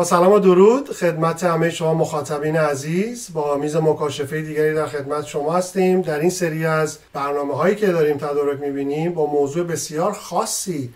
[0.00, 3.28] با سلام و درود خدمت همه شما مخاطبین عزیز.
[3.32, 6.02] با میز مکاشفه دیگری در خدمت شما هستیم.
[6.02, 10.90] در این سری از برنامه هایی که داریم تدارک می‌بینیم با موضوع بسیار خاصی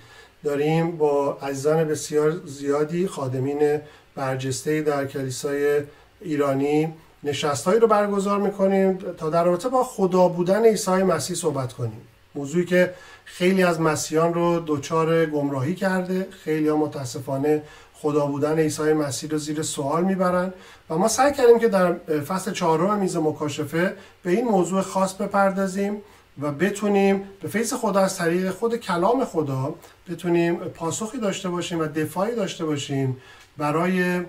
[0.45, 3.81] داریم با عزیزان بسیار زیادی خادمین
[4.15, 5.81] برجسته در کلیسای
[6.21, 6.95] ایرانی.
[7.25, 12.01] نشستهایی رو برگزار می‌کنیم تا در رابطه با خدا بودن عیسی مسیح صحبت کنیم.
[12.35, 12.95] موضوعی که
[13.25, 17.63] خیلی از مسیحیان رو دچار گمراهی کرده خیلی متاسفانه
[18.05, 20.53] خدا بودن عیسی مسیح رو زیر سوال می‌برن.
[20.91, 21.93] و ما سعی کردیم که در
[22.29, 25.97] فصل چهارم میز مکاشفه به این موضوع خاص بپردازیم
[26.41, 29.75] و بتونیم به فیض خدا از طریق خود کلام خدا
[30.11, 33.17] بتونیم پاسخی داشته باشیم و دفاعی داشته باشیم
[33.57, 34.21] برای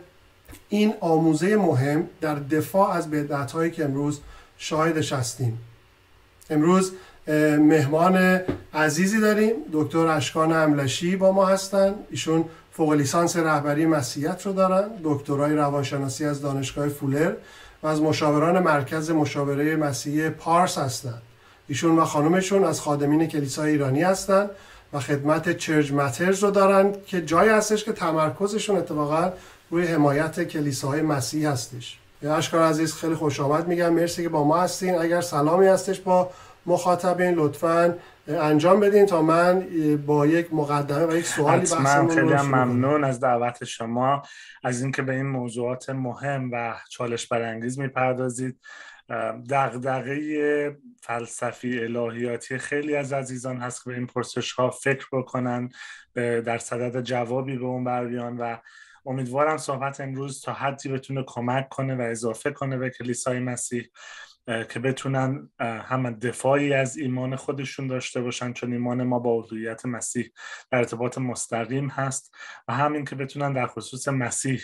[0.69, 4.19] این آموزه مهم در دفاع از بدعت هایی که امروز
[4.57, 5.57] شاهدش هستیم.
[6.49, 6.91] امروز
[7.59, 8.41] مهمان
[8.73, 12.45] عزیزی داریم دکتر اشکان املشی با ما هستند ایشون
[12.77, 17.33] فوق لیسانس رهبری مسیحیت رو دارن دکترای روانشناسی از دانشگاه فولر
[17.83, 21.21] و از مشاوران مرکز مشاوره مسیحی پارس هستند
[21.67, 24.49] ایشون و خانومشون از خادمین کلیسای ایرانی هستند
[24.93, 29.31] و خدمت چرج مترز رو دارن که جایی هستش که تمرکزشون اتفاقا
[29.71, 31.99] روی حمایت کلیساهای مسیح هستش.
[32.23, 33.67] اشکار عزیز خیلی خوش آمد.
[33.67, 34.95] میگم مرسی که با ما هستین.
[34.95, 36.29] اگر سلامی هستش با
[36.65, 37.95] مخاطبین لطفا
[38.27, 39.67] انجام بدین تا من
[40.05, 44.21] با یک مقدمه و یک سوالی بحثمون خیلی ممنون از دعوت شما.
[44.63, 48.59] از اینکه به این موضوعات مهم و چالش برانگیز می‌پردازید.
[49.49, 55.69] دغدغه فلسفی الهیاتی خیلی از عزیزان هست که به این پرسش ها فکر بکنن
[56.15, 58.61] در صدد جوابی به اون بر و
[59.05, 63.89] امیدوارم صحبت امروز تا حدی بتونه کمک کنه و اضافه کنه به کلیسای مسیح.
[64.47, 70.31] که بتونن هم دفاعی از ایمان خودشون داشته باشن چون ایمان ما با الوهیت مسیح
[70.71, 72.35] در ارتباط مستقیم هست
[72.67, 74.61] و همین که بتونن در خصوص مسیح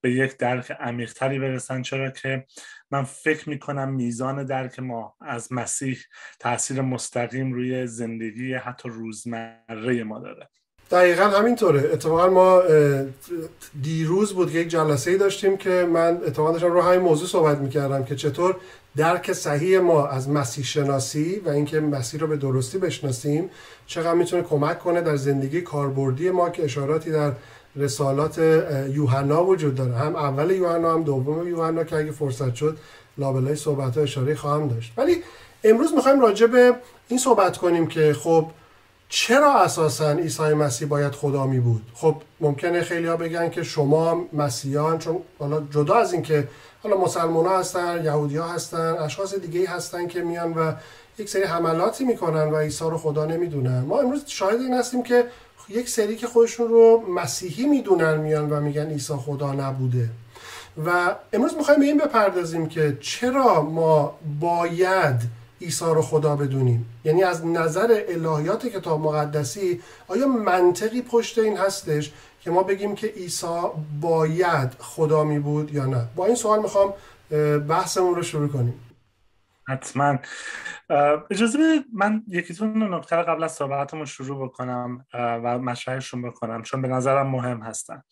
[0.00, 1.82] به یک درک عمیقتری برسن.
[1.82, 2.46] چرا که
[2.90, 5.98] من فکر می‌کنم میزان درک ما از مسیح
[6.38, 10.50] تاثیر مستقیم روی زندگی حتی روزمره ما داره.
[10.90, 11.90] دقیقا همینطوره.
[11.92, 12.62] اتفاقا ما
[13.82, 17.58] دیروز بود که یک جلسه ای داشتیم که من اتفاقا داشتم رو همین موضوع صحبت
[17.58, 18.56] می‌کردم که چطور
[18.96, 23.50] درک صحیح ما از مسیح شناسی و اینکه مسیح رو به درستی بشناسیم
[23.86, 27.32] چقدر می‌تونه کمک کنه در زندگی کاربردی ما که اشاراتی در
[27.76, 28.38] رسالات
[28.94, 29.94] یوحنا وجود داره.
[29.94, 32.76] هم اول یوحنا هم دوم یوحنا که اگه فرصت شد
[33.18, 34.92] لابلای صحبت ها اشاره خواهم داشت.
[34.96, 35.16] ولی
[35.64, 36.74] امروز می‌خوایم راجع به
[37.08, 38.46] این صحبت کنیم که خب
[39.12, 44.24] چرا اساسا عیسی مسیح باید خدا می بود؟ خب ممکنه خیلی ها بگن که شما
[44.32, 46.48] مسیحیان چون حالا جدا از اینکه
[46.82, 50.72] حالا مسلمان ها هستن یهودی ها هستن اشخاص دیگه هستن که میان و
[51.18, 53.80] یک سری حملاتی می‌کنن و عیسی رو خدا نمی‌دونن.
[53.80, 55.24] ما امروز شاهد این هستیم که
[55.68, 60.08] یک سری که خودشون رو مسیحی می‌دونن میان و میگن عیسی خدا نبوده.
[60.86, 67.00] و امروز می‌خوایم به این بپردازیم که چرا ما باید عیسی رو خدا بدونیم.
[67.04, 73.06] یعنی از نظر الهیات کتاب مقدسی آیا منطقی پشت این هستش که ما بگیم که
[73.06, 73.60] عیسی
[74.00, 76.94] باید خدا می بود یا نه؟ با این سوال می‌خوام
[77.68, 78.80] بحثمون رو شروع کنیم.
[79.68, 80.18] حتما.
[81.30, 87.26] اجازه من یکیتون نکته قبل از صحبتمون شروع بکنم و مشرحشون بکنم چون به نظرم
[87.26, 88.02] مهم هستن.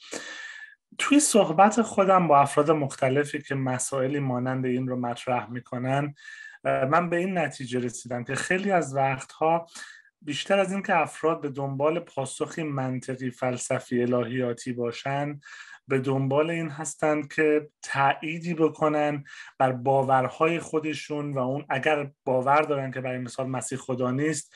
[0.98, 6.14] توی صحبت خودم با افراد مختلفی که مسائلی مانند این رو مطرح می‌کنن
[6.64, 9.66] من به این نتیجه رسیدم که خیلی از وقتها
[10.22, 15.40] بیشتر از اینکه افراد به دنبال پاسخی منطقی فلسفی الهیاتی باشن
[15.88, 19.24] به دنبال این هستند که تأییدی بکنن
[19.58, 24.54] بر باورهای خودشون و اون اگر باور دارن که برای مثال مسیح خدا نیست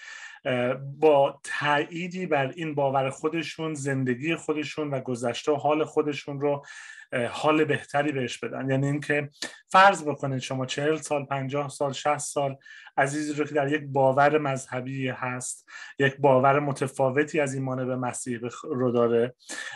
[0.99, 6.65] با تأییدی بر این باور خودشون زندگی خودشون و گذشته و حال خودشون رو
[7.31, 8.71] حال بهتری بهش بدن.
[8.71, 9.31] یعنی اینکه
[9.69, 12.57] فرض بکنید شما چهل سال پنجاه سال شهست سال
[12.97, 15.69] عزیزی رو که در یک باور مذهبی هست
[15.99, 19.35] یک باور متفاوتی از ایمان به مسیح رو داره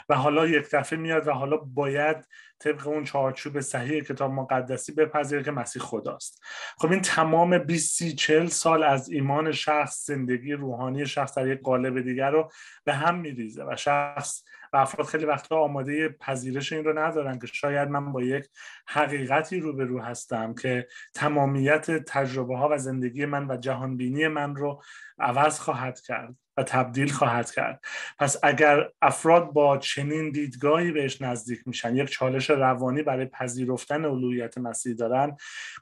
[0.08, 2.16] و حالا یک دفعه میاد و حالا باید
[2.58, 6.42] طبق اون چارچوب صحیح کتاب مقدسی بپذیره که مسیح خداست.
[6.78, 12.00] خب این تمام 20 40 سال از ایمان شخص زندگی روحانی شخص در یک قالب
[12.00, 12.50] دیگر رو
[12.84, 17.46] به هم میریزه و شخص و افراد خیلی وقتا آماده پذیرش این رو ندارن که
[17.46, 18.48] شاید من با یک
[18.86, 24.82] حقیقتی روبرو هستم که تمامیت تجربه ها و زندگی من و جهانبینی من رو
[25.18, 26.34] عوض خواهد کرد.
[26.56, 27.84] و تبدیل خواهد کرد.
[28.18, 34.58] پس اگر افراد با چنین دیدگاهی بهش نزدیک میشن یک چالش روانی برای پذیرفتن الوهیت
[34.58, 35.36] مسیح دارن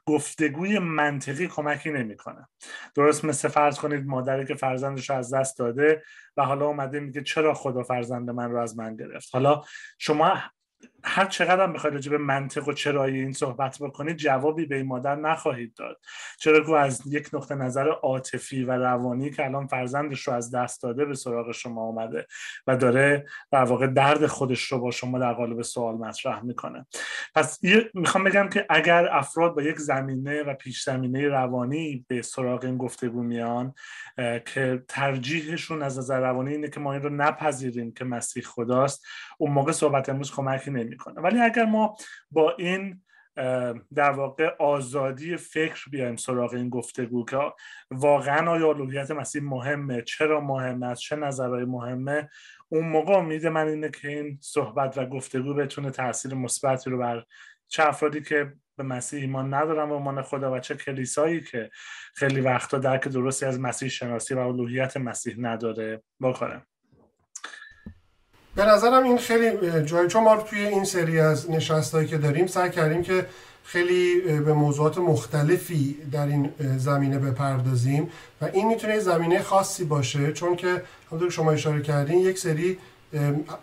[0.05, 2.47] گفتگوی منطقی کمکی نمی‌کنه.
[2.95, 6.03] درست مثل فرض کنید مادری که فرزندش رو از دست داده
[6.37, 9.61] و حالا اومده میگه چرا خدا فرزند من رو از من گرفت؟ حالا
[9.97, 10.37] شما
[11.05, 14.85] هر چقدر هم بخواید راجع به منطق و چرایی این صحبت بکنید جوابی به این
[14.85, 15.99] مادر نخواهید داد.
[16.37, 20.83] چرا که از یک نقطه نظر عاطفی و روانی که الان فرزندش رو از دست
[20.83, 22.25] داده به سراغ شما آمده
[22.67, 26.85] و داره در واقع درد خودش رو با شما در قالب سوال مطرح می‌کنه.
[27.35, 27.59] پس
[27.93, 32.77] می‌خوام بگم که اگر افراد با یک زمینه و پیش زمینه روانی به سراغ این
[32.77, 33.73] گفتگو میان
[34.45, 39.05] که ترجیحشون از نظر روانی اینه که ما این رو نپذیریم که مسیح خداست.
[39.37, 41.95] اون موقع صحبت امروز کمکی نمی‌کنه ولی اگر ما
[42.31, 43.01] با این
[43.95, 47.37] در واقع آزادی فکر بیایم سراغ این گفتگو که
[47.91, 52.29] واقعا آیا الوهیت مسیح مهمه چرا مهمه از چه نظرهای مهمه
[52.69, 57.23] اون موقع امید من اینه که این صحبت و گفتگو بتونه تاثیر مثبتی رو بر
[57.67, 61.69] چه افرادی که به مسیح ایمان ندارن و ایمان خدا و چه کلیسایی که
[62.15, 66.03] خیلی وقتا درک درستی از مسیح شناسی و الوهیت مسیح نداره.
[66.21, 66.65] بکنه
[68.55, 72.69] به نظرم این خیلی جای چون ما توی این سری از نشستایی که داریم سعی
[72.69, 73.25] کردیم که
[73.63, 78.09] خیلی به موضوعات مختلفی در این زمینه بپردازیم
[78.41, 80.81] و این می‌تونه زمینه خاصی باشه چون که
[81.11, 82.77] همونطور شما اشاره کردین یک سری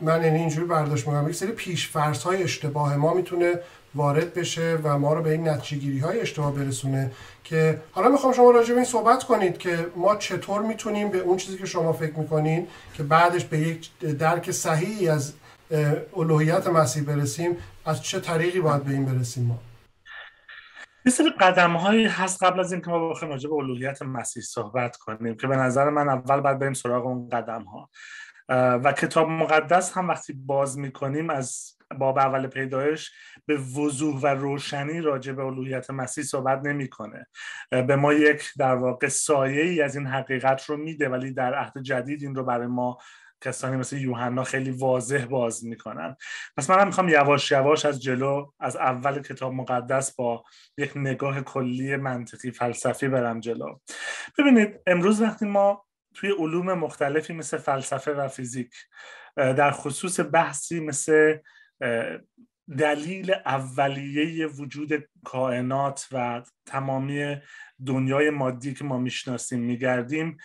[0.01, 1.29] من یعنی اینجوری برداشت می‌کنم.
[1.29, 3.55] یک سری پیشفرض های اشتباه ما می‌تونه
[3.95, 7.11] وارد بشه و ما رو به این نتیجه های اشتباه برسونه
[7.45, 11.37] که حالا می‌خوام شما راجع به این صحبت کنید که ما چطور می‌تونیم به اون
[11.37, 15.33] چیزی که شما فکر می‌کنین که بعدش به یک درک صحیحی از
[16.17, 17.57] الوهیت مسیح برسیم
[17.87, 19.59] از چه طریقی باید به این برسیم ما؟
[21.07, 24.97] یه سری قدم هایی هست قبل از اینکه ما بخوایم راجع به الوهیت مسیح صحبت
[24.97, 27.91] کنیم که به نظر من اول باید بریم سراغ اون قدم ها
[28.55, 33.11] و کتاب مقدس هم وقتی باز می‌کنیم از باب اول پیدایش
[33.47, 37.27] به وضوح و روشنی راجع به الوهیت مسیح صحبت نمی‌کنه.
[37.71, 41.83] به ما یک در واقع سایه ای از این حقیقت رو میده ولی در عهد
[41.83, 42.99] جدید این رو برای ما
[43.41, 46.17] کسانی مثل یوحنا خیلی واضح باز می‌کنن.
[46.57, 50.45] پس منم می‌خوام یواش یواش از جلو از اول کتاب مقدس با
[50.79, 53.79] یک نگاه کلی منطقی فلسفی برم جلو.
[54.39, 58.75] ببینید امروز وقتی ما توی علوم مختلفی مثل فلسفه و فیزیک.
[59.37, 61.39] در خصوص بحثی مثل
[62.79, 67.37] دلیل اولیه وجود کائنات و تمامی
[67.87, 70.37] دنیای مادی که ما می‌شناسیم میگردیم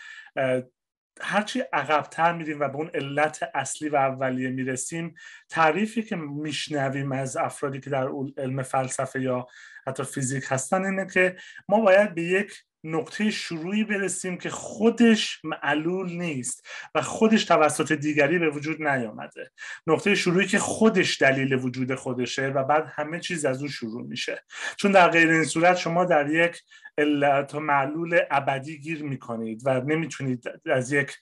[1.21, 5.15] هرچی عقبتر میریم و به اون علت اصلی و اولیه می‌رسیم
[5.49, 9.47] تعریفی که میشنویم از افرادی که در علم فلسفه یا
[9.87, 11.35] حتی فیزیک هستن اینه که
[11.69, 18.39] ما باید به یک نقطه شروعی برسیم که خودش معلول نیست و خودش توسط دیگری
[18.39, 19.51] به وجود نیامده.
[19.87, 24.43] نقطه شروعی که خودش دلیل وجود خودشه و بعد همه چیز از اون شروع میشه.
[24.77, 26.61] چون در غیر این صورت شما در یک
[26.97, 31.17] علت و معلول ابدی گیر می‌کنید و نمی‌تونید از یک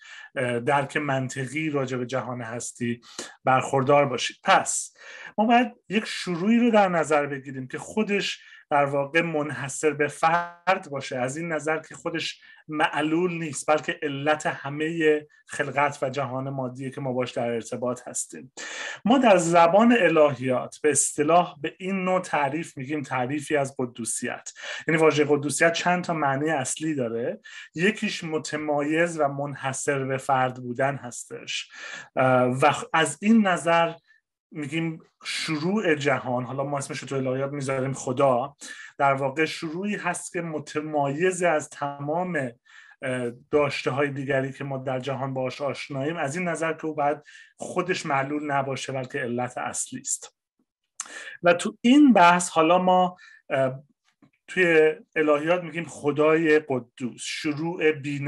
[0.65, 3.01] درک منطقی راجع به جهان هستی
[3.43, 4.37] برخوردار باشید.
[4.43, 4.93] پس
[5.37, 8.39] ما باید یک شروعی رو در نظر بگیریم که خودش
[8.75, 11.17] در واقع منحصر به فرد باشه.
[11.17, 17.01] از این نظر که خودش معلول نیست بلکه علت همه خلقت و جهان مادی که
[17.01, 18.51] ما باش در ارتباط هستیم.
[19.05, 24.51] ما در زبان الهیات به اصطلاح به این نوع تعریف میگیم تعریفی از قدوسیت.
[24.87, 27.39] یعنی واژه قدوسیت چند تا معنی اصلی داره.
[27.75, 31.69] یکیش متمایز و منحصر به فرد بودن هستش.
[32.61, 33.93] و از این نظر
[34.51, 38.55] میگیم شروع جهان حالا ما اسمش تو الهیات می‌ذاریم خدا.
[38.97, 42.51] در واقع شروعی هست که متمایز از تمام
[43.51, 47.17] داشته های دیگری که ما در جهان باش آشناییم از این نظر که او باید
[47.57, 50.37] خودش معلول نباشه بلکه علت اصلی است.
[51.43, 53.17] و تو این بحث حالا ما
[54.47, 58.19] توی الهیات میگیم خدای قدوس شروع بی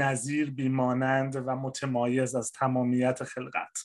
[0.44, 3.78] بیمانند و متمایز از تمامیت خلقت.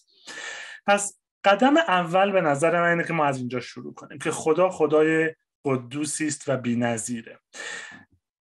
[0.86, 4.70] پس قدم اول به نظر من اینه که ما از اینجا شروع کنیم که خدا
[4.70, 5.36] خدای
[5.66, 7.40] قدوسی است و بی‌نظیره.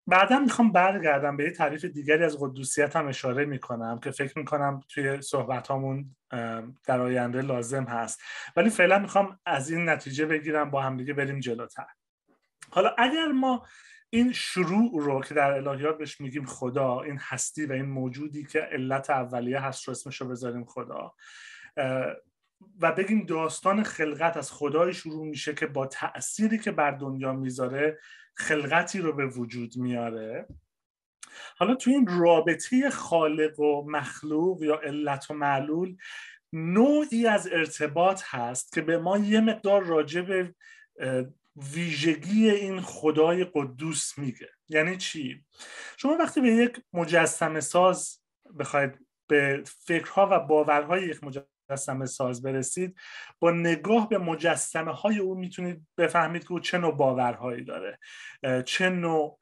[0.07, 4.79] بعدا می‌خوام برگردم به یه تعریف دیگری از قدوسیت هم اشاره می‌کنم که فکر می‌کنم
[4.89, 6.15] توی صحبت همون
[6.85, 8.21] در آینده لازم هست.
[8.55, 11.87] ولی فعلا می‌خوام از این نتیجه بگیرم با همدیگه بریم جلوتر.
[12.69, 13.67] حالا اگر ما
[14.09, 18.59] این شروع رو که در الهیات بهش میگیم خدا این هستی و این موجودی که
[18.59, 21.13] علت اولیه هست رو اسمش رو بذاریم خدا
[22.81, 27.99] و بگیم داستان خلقت از خدای شروع میشه که با تأثیری که بر دنیا می‌ذاره
[28.35, 30.47] خلقتی رو به وجود میاره
[31.57, 35.95] حالا تو این رابطه خالق و مخلوق یا علت و معلول
[36.53, 40.55] نوعی از ارتباط هست که به ما یه مقدار راجع به
[41.55, 45.45] ویژگی این خدای قدوس میگه یعنی چی؟
[45.97, 48.19] شما وقتی به یک مجسمه ساز
[48.59, 51.52] بخواید به فکرها و باورهای یک مجسمه
[52.05, 52.95] ساز برسید
[53.39, 57.99] با نگاه به مجسمه های او می‌تونید بفهمید که او چه نوع باورهایی داره.
[58.65, 59.39] چه نوع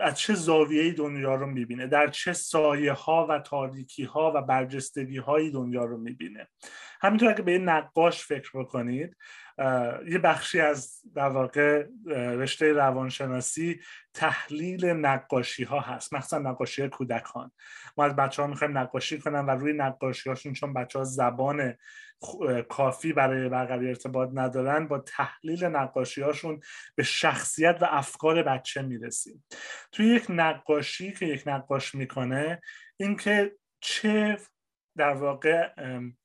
[0.00, 5.18] از چه زاویه دنیا رو می‌بینه در چه سایه ها و تاریکی ها و برجستگی
[5.18, 6.48] های دنیا رو می‌بینه.
[7.00, 9.16] همینطور اگه به یه نقاش فکر بکنید
[10.08, 13.80] یه بخشی از در واقع رشته روانشناسی
[14.14, 17.50] تحلیل نقاشی ها هست مخصوصا نقاشی کودکان.
[17.96, 21.74] ما از بچه ها می‌خوایم نقاشی کنن و روی نقاشی هاشون چون بچه ها زبان
[22.68, 26.60] کافی برای برقراری ارتباط ندارن با تحلیل نقاشی هاشون
[26.94, 29.44] به شخصیت و افکار بچه می‌رسیم.
[29.92, 32.60] توی یک نقاشی که یک نقاش می‌کنه
[32.96, 34.38] اینکه چه
[34.96, 35.68] در واقع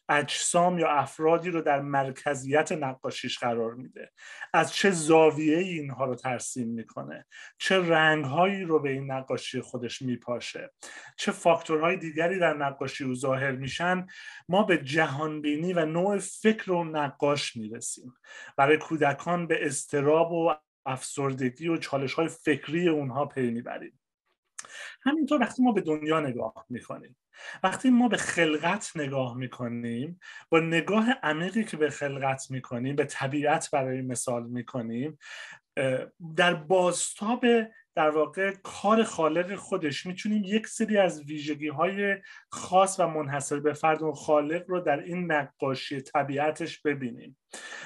[0.09, 4.11] اجسام یا افرادی رو در مرکزیت نقاشیش قرار میده.
[4.53, 7.25] از چه زاویه اینها رو ترسیم می‌کنه؟
[7.57, 10.71] چه رنگهایی رو به این نقاشی خودش میپاشه؟
[11.17, 14.07] چه فاکتورهای دیگری در نقاشی او ظاهر میشن؟
[14.49, 18.13] ما به جهانبینی و نوع فکر و نقاش می‌رسیم.
[18.57, 20.53] برای کودکان به استراب و
[20.85, 23.99] افسردگی و چالش های فکری اونها پی می‌بریم.
[25.01, 27.17] همینطور وقتی ما به دنیا نگاه می‌کنیم
[27.63, 30.19] وقتی ما به خلقت نگاه می‌کنیم
[30.49, 35.17] با نگاه عمیقی که به خلقت می‌کنیم به طبیعت برای مثال می‌کنیم
[36.35, 37.45] در بازتاب
[37.95, 42.17] در واقع کار خالق خودش می‌تونیم یک سری از ویژگی های
[42.49, 47.37] خاص و منحصر به فرد و خالق رو در این نقاشی طبیعتش ببینیم.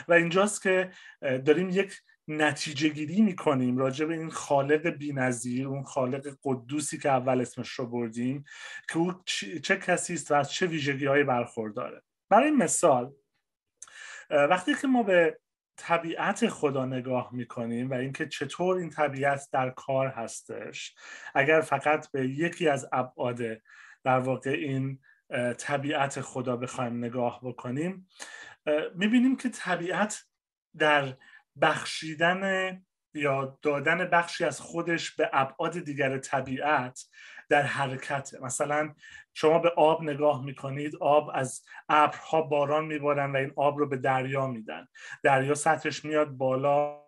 [0.07, 0.89] و اینجاست که
[1.21, 1.93] داریم یک
[2.27, 3.77] نتیجه گیری می‌کنیم.
[3.77, 8.43] راجع به این خالق بینظیر اون خالق قدوسی که اول اسمش رو بردیم
[8.89, 9.13] که او
[9.63, 12.01] چه کسی است و از چه ویژگی های برخورداره.
[12.29, 13.13] برای مثال
[14.29, 15.39] وقتی که ما به
[15.77, 20.95] طبیعت خدا نگاه می‌کنیم و اینکه چطور این طبیعت در کار هستش
[21.35, 23.41] اگر فقط به یکی از ابعاد
[24.03, 24.99] در واقع این
[25.57, 28.07] طبیعت خدا بخوایم نگاه بکنیم
[28.95, 30.23] می‌بینیم که طبیعت
[30.77, 31.17] در
[31.61, 32.81] بخشیدن
[33.13, 37.05] یا دادن بخشی از خودش به ابعاد دیگر طبیعت
[37.49, 38.31] در حرکت.
[38.41, 38.93] مثلا
[39.33, 43.97] شما به آب نگاه می‌کنید آب از ابرها باران میبارن و این آب رو به
[43.97, 44.87] دریا میدن.
[45.23, 47.03] دریا سطحش میاد بالا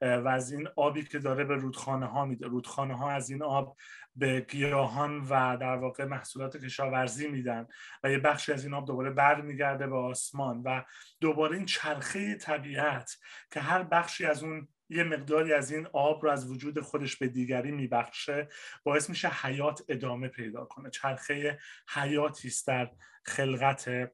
[0.00, 2.46] و از این آبی که داره به رودخانه ها میده.
[2.46, 3.76] رودخانه ها از این آب
[4.16, 7.66] به گیاهان و در واقع محصولات کشاورزی میدن
[8.04, 10.82] و یه بخشی از این آب دوباره بر میگرده به آسمان و
[11.20, 13.18] دوباره این چرخه طبیعت
[13.50, 17.28] که هر بخشی از اون یه مقداری از این آب رو از وجود خودش به
[17.28, 18.48] دیگری میبخشه
[18.84, 20.90] باعث میشه حیات ادامه پیدا کنه.
[20.90, 22.90] چرخه حیاتی است در
[23.24, 24.10] خلقت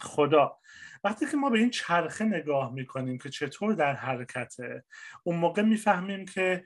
[0.00, 0.58] خدا.
[1.04, 4.84] وقتی که ما به این چرخه نگاه می‌کنیم که چطور در حرکته
[5.24, 6.64] اون موقع می‌فهمیم که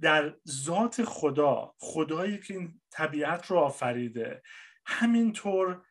[0.00, 4.42] در ذات خدا خدایی که این طبیعت رو آفریده
[4.86, 5.82] همینطور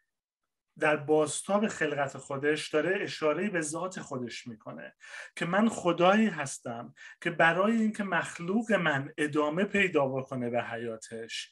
[0.80, 4.96] در باستاب خلقت خودش داره اشاره به ذات خودش می‌کنه
[5.36, 11.52] که من خدایی هستم که برای اینکه مخلوق من ادامه پیدا بکنه به حیاتش.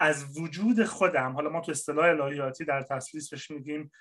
[0.00, 3.92] از وجود خودم حالا ما تو اصطلاح الهیاتی در تسلیسش میگیم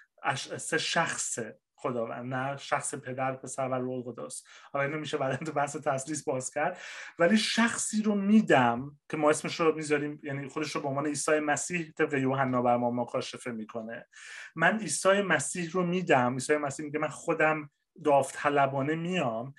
[0.58, 1.60] سه شخصه.
[1.82, 6.24] خداوند نه شخص پدر پسر و روح قدس حالا اینو میشه بعدا تو بحث تسلیس
[6.24, 6.78] باز کرد.
[7.20, 11.40] ولی شخصی رو میدم که ما اسمش رو می‌ذاریم یعنی خودش رو به عنوان عیسی
[11.40, 14.08] مسیح طبق یوحنا بر ما مکاشفه می‌کنه.
[14.56, 16.34] من عیسی مسیح رو میدم.
[16.34, 17.70] عیسی مسیح میگه من خودم
[18.04, 19.54] داوطلبانه میام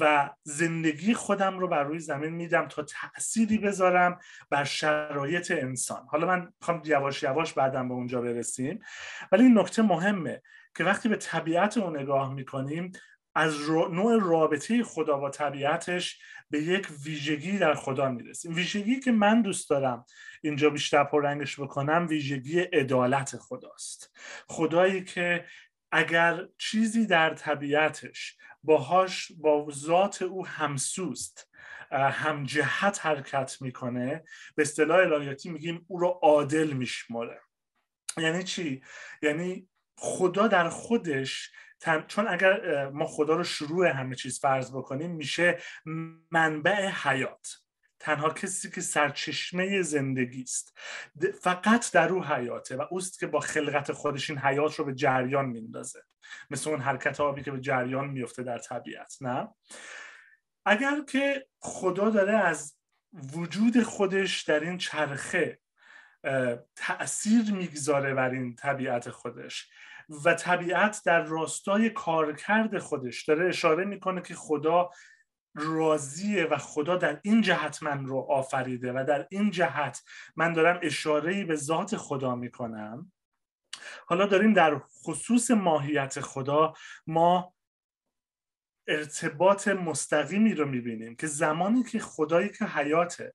[0.00, 4.18] و زندگی خودم رو بر روی زمین میدم تا تأثیری بذارم
[4.50, 6.06] بر شرایط انسان.
[6.10, 8.80] حالا من می‌خوام یواش یواش بعدم به اونجا برسیم.
[9.32, 10.42] ولی این نکته مهمه.
[10.76, 12.92] که وقتی به طبیعت رو نگاه می‌کنیم
[13.34, 16.18] از نوع رابطه خدا با طبیعتش
[16.50, 18.54] به یک ویژگی در خدا می‌رسیم.
[18.54, 20.04] ویژگی که من دوست دارم
[20.42, 24.16] اینجا بیشتر پررنگش بکنم ویژگی عدالت خداست.
[24.48, 25.44] خدایی که
[25.92, 31.50] اگر چیزی در طبیعتش باهاش با ذات او همسوست
[31.90, 37.40] هم جهت حرکت می‌کنه به اصطلاح الهیاتی میگیم او رو عادل میشماره.
[38.18, 38.82] یعنی چی؟
[39.22, 41.50] یعنی خدا در خودش
[42.08, 45.58] چون اگر ما خدا رو شروع همه چیز فرض بکنیم میشه
[46.30, 47.56] منبع حیات.
[47.98, 50.78] تنها کسی که سرچشمه زندگی است.
[51.40, 55.46] فقط در او حیاته و اوست که با خلقت خودش این حیات رو به جریان
[55.46, 56.02] میندازه.
[56.50, 59.48] مثل اون حرکت آبی که به جریان میفته در طبیعت نه؟
[60.64, 62.76] اگر که خدا داره از
[63.12, 65.58] وجود خودش در این چرخه
[66.76, 69.68] تأثیر می‌گذاره بر این طبیعت خودش
[70.24, 74.90] و طبیعت در راستای کارکرد خودش داره اشاره می‌کنه که خدا
[75.54, 80.02] راضیه و خدا در این جهت من رو آفریده و در این جهت
[80.36, 83.12] من دارم اشاره به ذات خدا می‌کنم.
[84.06, 86.74] حالا داریم در خصوص ماهیت خدا
[87.06, 87.54] ما
[88.88, 93.34] ارتباط مستقیمی رو می‌بینیم که زمانی که خدایی که حیاته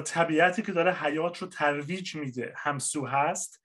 [0.00, 3.62] طبیعتی که داره حیات رو ترویج میده همسو هست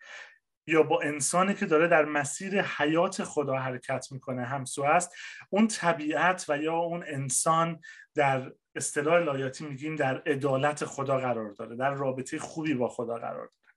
[0.67, 5.15] یا با انسانی که داره در مسیر حیات خدا حرکت می‌کنه همسو هست
[5.49, 7.81] اون طبیعت و یا اون انسان
[8.15, 13.33] در اصطلاح لایاتی میگیم در عدالت خدا قرار داره در رابطه خوبی با خدا قرار
[13.33, 13.75] داره.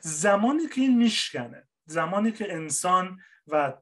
[0.00, 3.72] زمانی که این میشکنه زمانی که انسان و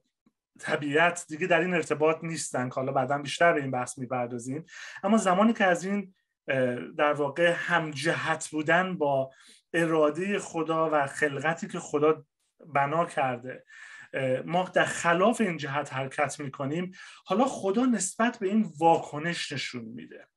[0.58, 4.64] طبیعت دیگه در این ارتباط نیستن که حالا بعدا بیشتر به این بحث می‌پردازیم
[5.02, 6.14] اما زمانی که از این
[6.98, 9.30] در واقع همجهت بودن با
[9.74, 12.24] اراده خدا و خلقتی که خدا
[12.66, 13.64] بنا کرده.
[14.44, 16.92] ما در خلاف این جهت حرکت می‌کنیم.
[17.24, 20.28] حالا خدا نسبت به این واکنش نشون میده.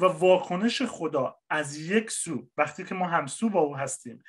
[0.00, 4.22] و واکنش خدا از یک سو وقتی که ما همسو با او هستیم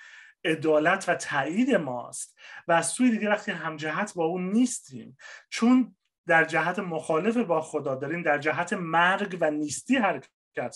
[0.46, 2.38] عدالت و تایید ماست.
[2.68, 5.18] و از سوی دیگه وقتی همجهت با اون نیستیم
[5.50, 5.96] چون
[6.28, 10.30] در جهت مخالف با خدا داریم در جهت مرگ و نیستی حرکت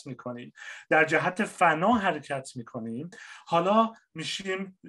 [0.06, 0.54] می‌کنیم.
[0.90, 3.10] در جهت فنا حرکت می‌کنیم.
[3.48, 4.80] حالا میشیم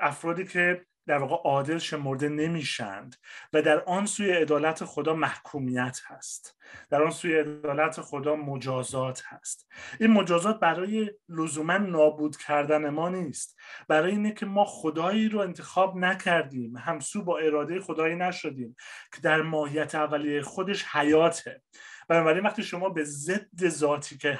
[0.00, 3.16] افرادی که در واقع عادل شمرده نمیشند
[3.52, 6.58] و در آن سوی عدالت خدا محکومیت هست.
[6.90, 9.68] در آن سوی عدالت خدا مجازات هست.
[10.00, 13.58] این مجازات برای لزوما نابود کردن ما نیست.
[13.88, 16.76] برای اینه که ما خدایی رو انتخاب نکردیم.
[16.76, 18.76] همسو با اراده خدایی نشدیم
[19.14, 21.62] که در ماهیت اولیه خودش حیاته.
[22.12, 24.38] بنابراین وقتی شما به ضد ذاتی که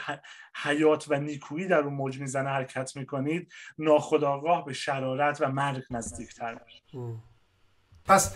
[0.62, 6.58] حیات و نیکویی در اون موج می‌زنه حرکت می‌کنید ناخداگاه به شرارت و مرگ نزدیکتر
[8.04, 8.34] پس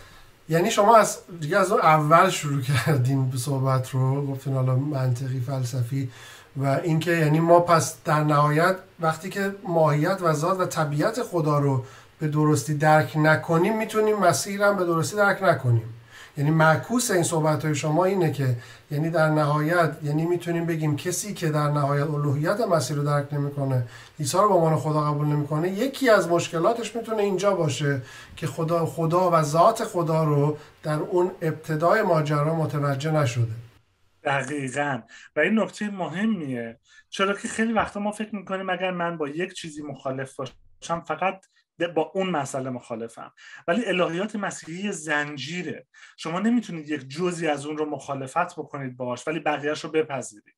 [0.49, 6.11] یعنی شما از دیگه از اول شروع کردین به صحبت رو گفتین حالا منطقی فلسفی
[6.57, 11.59] و اینکه یعنی ما پس در نهایت وقتی که ماهیت و ذات و طبیعت خدا
[11.59, 11.85] رو
[12.19, 15.96] به درستی درک نکنیم می‌تونیم مسیر هم به درستی درک نکنیم.
[16.37, 18.57] یعنی معکوس این صحبت های شما اینه که
[18.91, 23.89] یعنی در نهایت یعنی می‌تونیم بگیم کسی که در نهایت الوهیت مسیر رو درک نمی‌کنه
[24.21, 28.03] عیسی رو به عنوان خدا قبول نمی‌کنه یکی از مشکلاتش می‌تونه اینجا باشه
[28.37, 33.53] که خدا خدا و ذات خدا رو در اون ابتدای ماجرا متوجه نشده.
[34.25, 35.01] دقیقا.
[35.37, 36.79] و این نکته مهمیه.
[37.11, 41.47] چرا که خیلی وقتا ما فکر می‌کنیم اگر من با یک چیزی مخالف باشم فقط
[41.95, 43.33] با اون مسئله مخالفم.
[43.69, 45.87] ولی الهیات مسیحی زنجیره.
[46.17, 50.55] شما نمی‌تونید یک جزی از اون رو مخالفت بکنید باش ولی بقیهش رو بپذیرید.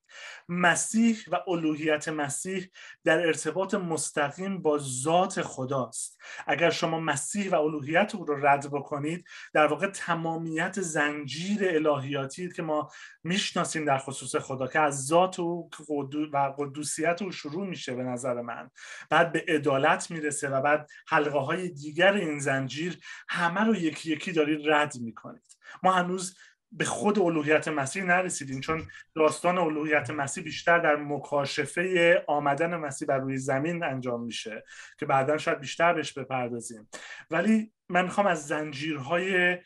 [0.49, 2.71] مسیح و الوهیت مسیح
[3.05, 6.19] در ارتباط مستقیم با ذات خداست.
[6.47, 12.63] اگر شما مسیح و الوهیت او رو رد بکنید در واقع تمامیت زنجیر الهیاتی که
[12.63, 12.91] ما
[13.25, 15.71] می‌شناسیم در خصوص خدا که از ذات او
[16.33, 18.71] و قدوسیت او شروع میشه به نظر من
[19.11, 24.33] بعد به عدالت می‌رسه و بعد حلقه های دیگر این زنجیر همه رو یکی یکی
[24.33, 25.57] دارید رد می‌کنید.
[25.83, 26.37] ما هنوز
[26.73, 33.19] به خود الوهیت مسیح نرسیدیم چون داستان الوهیت مسیح بیشتر در مکاشفه آمدن مسیح بر
[33.19, 34.65] روی زمین انجام میشه
[34.99, 36.89] که بعدا شاید بیشتر بهش بپردازیم.
[37.31, 39.59] ولی من می‌خوام از زنجیرهای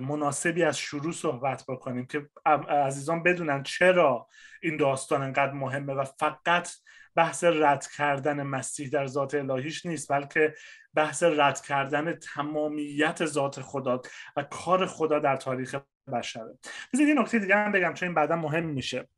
[0.00, 2.28] مناسبی از شروع صحبت بکنیم که
[2.68, 4.28] عزیزان بدونن چرا
[4.62, 6.68] این داستان انقدر مهمه و فقط
[7.16, 10.54] بحث رد کردن مسیح در ذات الهیش نیست بلکه
[10.94, 14.02] بحث رد کردن تمامیت ذات خدا
[14.36, 15.76] و کار خدا در تاریخ
[16.10, 16.58] بشره.
[16.92, 19.08] بذارید یه نکته دیگه هم بگم چون این بعدا مهم میشه.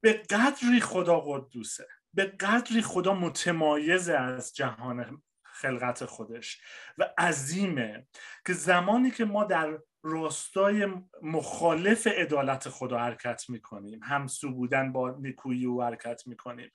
[0.00, 1.86] به قدری خدا قدوسه.
[2.14, 6.60] به قدری خدا متمایز از جهان خلقت خودش
[6.98, 8.06] و عظیمه
[8.46, 10.88] که زمانی که ما در راستای
[11.22, 16.72] مخالف عدالت خدا حرکت می‌کنیم همسو بودن با نیکویی و حرکت می‌کنیم.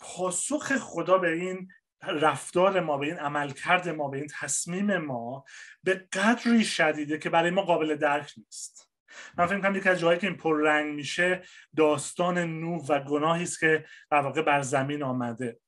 [0.00, 1.68] پاسخ خدا به این
[2.06, 5.44] رفتار ما به این عملکرد ما به این تصمیم ما
[5.82, 8.90] به قدری شدیده که برای ما قابل درک نیست.
[9.38, 11.42] من فکر کنم یکی از جایی که این پررنگ میشه
[11.76, 15.58] داستان نوح و گناهی است که در واقع بر زمین آمده.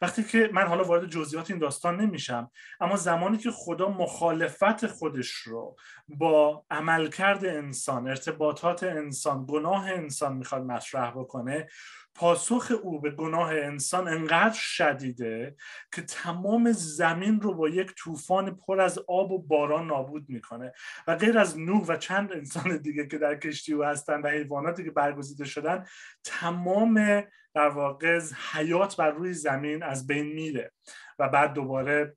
[0.00, 5.30] وقتی که من حالا وارد جزئیات این داستان نمیشم اما زمانی که خدا مخالفت خودش
[5.30, 5.76] رو
[6.08, 11.68] با عملکرد انسان ارتباطات انسان گناه انسان می‌خواد مطرح بکنه
[12.16, 15.56] پاسخ او به گناه انسان انقدر شدیده
[15.94, 20.72] که تمام زمین رو با یک طوفان پر از آب و باران نابود می‌کنه
[21.06, 24.84] و غیر از نوح و چند انسان دیگه که در کشتی او هستن و حیواناتی
[24.84, 25.84] که برگزیده شدن
[26.24, 27.22] تمام
[27.54, 28.20] در واقع
[28.52, 30.72] حیات بر روی زمین از بین میره
[31.18, 32.16] و بعد دوباره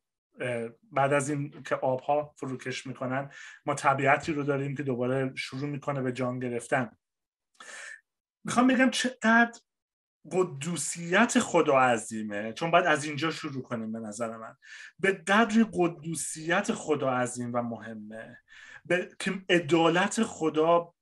[0.92, 3.30] بعد از این که آبها فروکش می‌کنن
[3.66, 6.90] ما طبیعتی رو داریم که دوباره شروع می‌کنه به جان گرفتن.
[8.44, 9.60] می‌خوام بگم چقدر
[10.32, 12.54] قدوسیت خدا عظیمه.
[12.54, 14.56] چون باید از اینجا شروع کنیم به نظر من.
[15.00, 18.38] به قدر قدوسیت خدا عظیم و مهمه.
[18.86, 20.94] به که عدالت خدا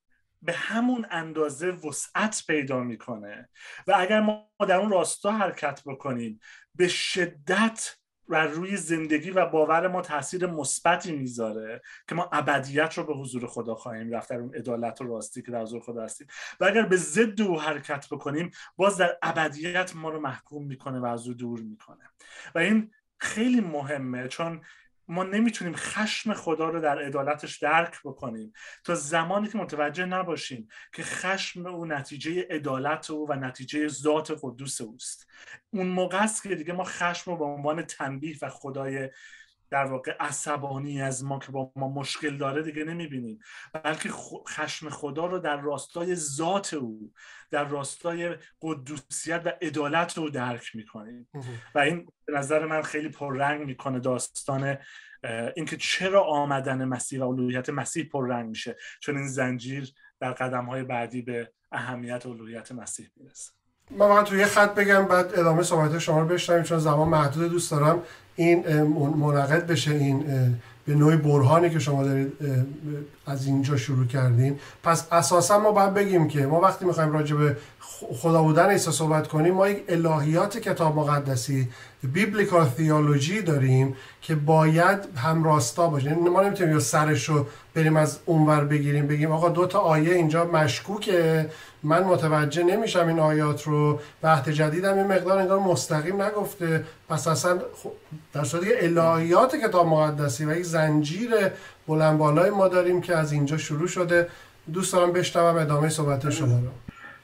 [0.42, 3.50] به همون اندازه وسعت پیدا می‌کنه.
[3.88, 6.40] و اگر ما در اون راستا حرکت بکنیم
[6.76, 7.97] به شدت
[8.30, 13.48] و روی زندگی و باور ما تاثیر مثبتی می‌ذاره که ما ابدیت رو به حضور
[13.48, 16.28] خدا خواهیم رفت در اون عدالت و راستی که در حضور خدا هستیم.
[16.60, 21.06] و اگر به ضد او حرکت بکنیم باز در ابدیت ما رو محکوم می‌کنه و
[21.06, 22.04] از او دور می‌کنه.
[22.56, 24.62] و این خیلی مهمه چون
[25.08, 28.54] ما نمی‌تونیم خشم خدا رو در عدالتش درک بکنیم.
[28.84, 34.82] تا زمانی که متوجه نباشیم که خشم او نتیجه عدالت او و نتیجه ذات قدوس
[34.82, 35.28] اوست.
[35.70, 39.10] اون موقع است که دیگه ما خشم رو به عنوان تنبیه و خدای
[39.70, 43.40] در واقع عصبانی از ما که با ما مشکل داره دیگه نمی‌بینیم.
[43.84, 44.10] بلکه
[44.50, 47.12] خشم خدا رو در راستای ذات او
[47.52, 51.30] در راستای قدوسیت و عدالت رو درک می‌کنیم.
[51.76, 54.78] و این به نظر من خیلی پررنگ می‌کنه داستان
[55.56, 58.76] اینکه چرا آمدن مسیح و الوهیت مسیح پررنگ میشه.
[59.02, 63.52] چون این زنجیر در قدم های بعدی به اهمیت الوهیت مسیح می‌رسه.
[63.92, 68.04] من توی خط بگم بعد ادامه صحبت شما رو بشنویم چون زمان محدود دوست دارم.
[68.38, 68.82] این
[69.20, 70.26] منعقد بشه این
[70.86, 72.34] به نوعی برهانی که شما دارید
[73.26, 74.60] از اینجا شروع کردین.
[74.84, 77.58] پس اساسا ما باید بگیم که ما وقتی می‌خوایم راجع به
[78.22, 81.70] خدا بودن عیسی صحبت کنیم ما یک الهیات کتاب مقدسی
[82.04, 86.06] بیبلیکال تیولوژی داریم که باید هم راستا باشه.
[86.06, 87.46] یعنی ما نمی‌تونیم یا سرش رو
[87.76, 91.50] بریم از اونور بگیریم بگیم آقا دو تا آیه اینجا مشکوکه
[91.84, 96.84] من متوجه نمیشم این آیات رو و جدیدم این مقدار انگار مستقیم نگفته.
[97.10, 97.60] پس اصلا
[98.38, 101.32] در صورتی الهیات کتاب مقدسی و یک زنجیر
[101.88, 104.30] بلند بالای ما داریم که از اینجا شروع شده.
[104.74, 106.72] دوست دارم بشنوم ادامه صحبت شما رو.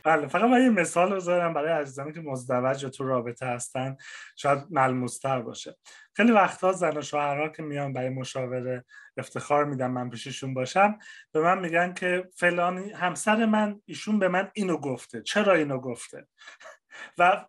[0.04, 3.98] بله فقط من یه مثال بذارم برای عزیزانی که مزدوج تو رابطه هستن.
[4.36, 5.76] شاید ملموستر باشه.
[6.14, 8.86] خیلی وقتها زن و شوهرها که میان برای مشاوره
[9.18, 10.98] افتخار میدم من پیششون باشم
[11.32, 15.22] به من میگن که فلانی همسر من ایشون به من اینو گفته.
[15.22, 16.28] چرا اینو گفته؟
[17.18, 17.46] و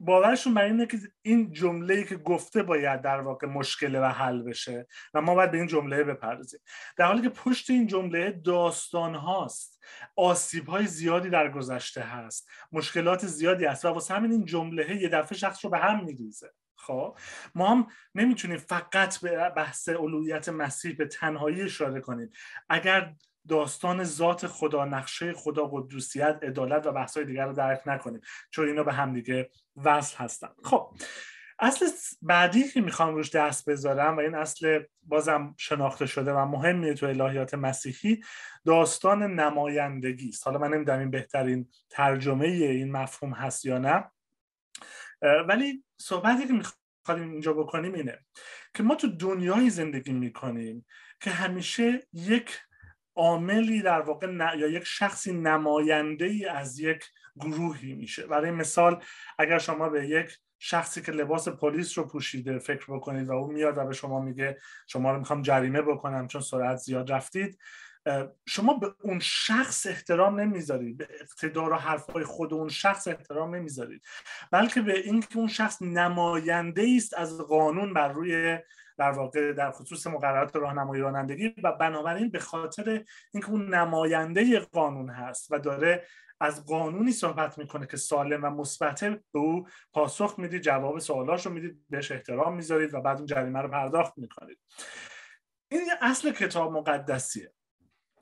[0.00, 4.86] باورشون بر اینه که این جمله که گفته باید در واقع مشکله و حل بشه
[5.14, 6.60] و ما باید به این جمله بپردازیم.
[6.96, 9.82] در حالی که پشت این جمله داستان هاست
[10.16, 15.08] آسیب های زیادی در گذشته هست مشکلات زیادی هست و واسه همین این جمله یه
[15.08, 16.52] دفعه شخص رو به هم میریزه.
[16.76, 17.18] خب؟
[17.54, 22.30] ما هم نمی‌تونیم فقط به بحث علویت مسیح به تنهایی اشاره کنیم.
[22.68, 23.14] اگر
[23.48, 28.20] داستان ذات خدا نقشه خدا قدوسیت عدالت و بحث‌های دیگر رو درک نکنیم.
[28.50, 29.50] چون اینا به هم دیگه
[29.84, 30.48] وصل هستن.
[30.64, 30.96] خب
[31.58, 31.86] اصل
[32.22, 37.06] بعدی که می‌خوام روش دست بذارم و این اصل بازم شناخته شده و مهمیه تو
[37.06, 38.20] الهیات مسیحی
[38.64, 40.46] داستان نمایندگی است.
[40.46, 44.10] حالا من نمی‌دونم این بهترین ترجمه این مفهوم هست یا نه.
[45.48, 48.18] ولی صحبتی که می‌خوایم اینجا بکنیم اینه
[48.74, 50.86] که ما تو دنیای زندگی می‌کنیم
[51.20, 52.60] که همیشه یک
[53.16, 54.26] عاملی در واقع
[54.58, 57.04] یا یک شخصی نماینده ای از یک
[57.36, 58.26] گروهی میشه.
[58.26, 59.02] برای مثال
[59.38, 63.78] اگر شما به یک شخصی که لباس پلیس رو پوشیده فکر بکنید و اون میاد
[63.78, 67.58] و به شما میگه شما رو می‌خوام جریمه بکنم چون سرعت زیاد رفتید.
[68.46, 70.96] شما به اون شخص احترام نمی‌ذارید.
[70.96, 74.02] به اقتدار و حرفهای خود اون شخص احترام نمی‌ذارید.
[74.50, 78.58] بلکه به اینکه اون شخص نماینده است از قانون بر روی
[78.98, 83.04] در واقع در خصوص مقررات راهنمایی رانندگی و بنابراین به خاطر
[83.34, 86.06] اینکه اون نماینده قانون هست و داره
[86.40, 91.52] از قانونی صحبت می‌کنه که سالم و مثبت به او پاسخ می‌دید جواب سوالاش رو
[91.52, 94.58] می‌دید بهش احترام می‌ذارید و بعد اون جریمه رو پرداخت می‌کنید.
[95.68, 97.52] این یه اصل کتاب مقدسیه.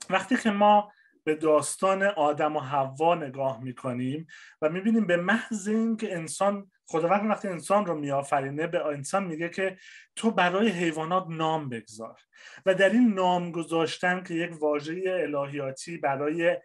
[0.09, 0.91] وقتی که ما
[1.23, 4.27] به داستان آدم و حوا نگاه می‌کنیم
[4.61, 9.77] و می‌بینیم به محض اینکه انسان خداوند وقتی انسان رو میآفرینه به انسان میگه که
[10.15, 12.19] تو برای حیوانات نام بگذار.
[12.65, 16.57] و در این نام گذاشتن که یک واژه الهیاتی برای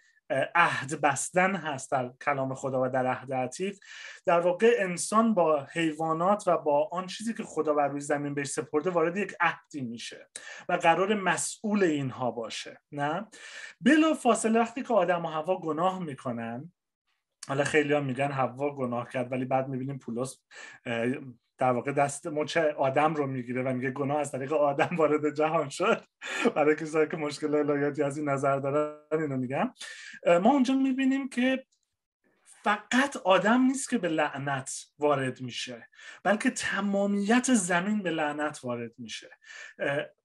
[0.55, 3.79] عهد بستن هست در کلام خدا و در عهد عتیق
[4.27, 8.47] در واقع انسان با حیوانات و با آن چیزی که خدا بر روی زمین بهش
[8.47, 10.29] سپرده وارد یک عهدی میشه
[10.69, 13.27] و قرار مسئول اینها باشه نه؟
[13.81, 16.73] بلا فاصله وقتی که آدم و هوا گناه می‌کنن
[17.51, 20.43] حالا خیلی هم میگن هوا گناه کرد ولی بعد می‌بینیم پولس
[21.59, 25.69] در واقع دست مچ آدم رو می‌گیره و میگه گناه از طریق آدم وارد جهان
[25.69, 26.05] شد.
[26.57, 29.75] برای کسایی که مشکل الهیاتی از این نظر دارن اینو میگم.
[30.27, 31.65] ما اونجا می‌بینیم که
[32.45, 35.89] فقط آدم نیست که به لعنت وارد میشه
[36.23, 39.31] بلکه تمامیت زمین به لعنت وارد میشه.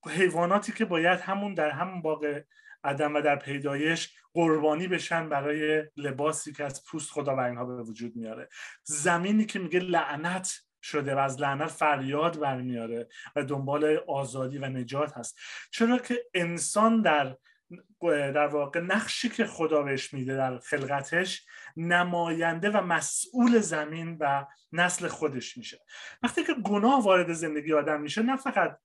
[0.05, 2.41] حیواناتی که باید همون در همون باغ
[2.85, 7.83] عدم و در پیدایش قربانی بشن برای لباسی که از پوست خدا و اینها به
[7.83, 8.49] وجود میاره.
[8.83, 15.17] زمینی که میگه لعنت شده و از لعنت فریاد برمیاره و دنبال آزادی و نجات
[15.17, 15.39] هست.
[15.71, 17.37] چرا که انسان در
[18.11, 21.45] در واقع نقشی که خدا بهش میده در خلقتش
[21.77, 25.79] نماینده و مسئول زمین و نسل خودش میشه.
[26.23, 28.77] وقتی که گناه وارد زندگی آدم میشه نه فقط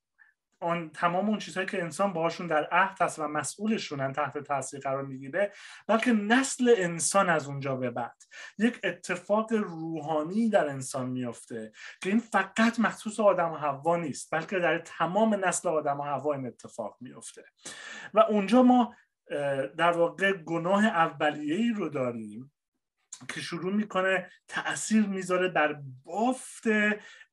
[0.61, 5.03] آن تمام اون چیزهایی که انسان باهاشون در عهد هست و مسئولشونن تحت تاثیر قرار
[5.03, 5.53] می‌گیره
[5.87, 8.23] بلکه نسل انسان از اونجا به بعد.
[8.59, 14.59] یک اتفاق روحانی در انسان میفته که این فقط مخصوص آدم و حوا نیست بلکه
[14.59, 17.44] در تمام نسل آدم و حوا این اتفاق میفته
[18.14, 18.94] و اونجا ما
[19.77, 22.53] در واقع گناه اولیه ای رو داریم
[23.29, 26.64] که شروع می‌کنه تاثیر می‌ذاره در بافت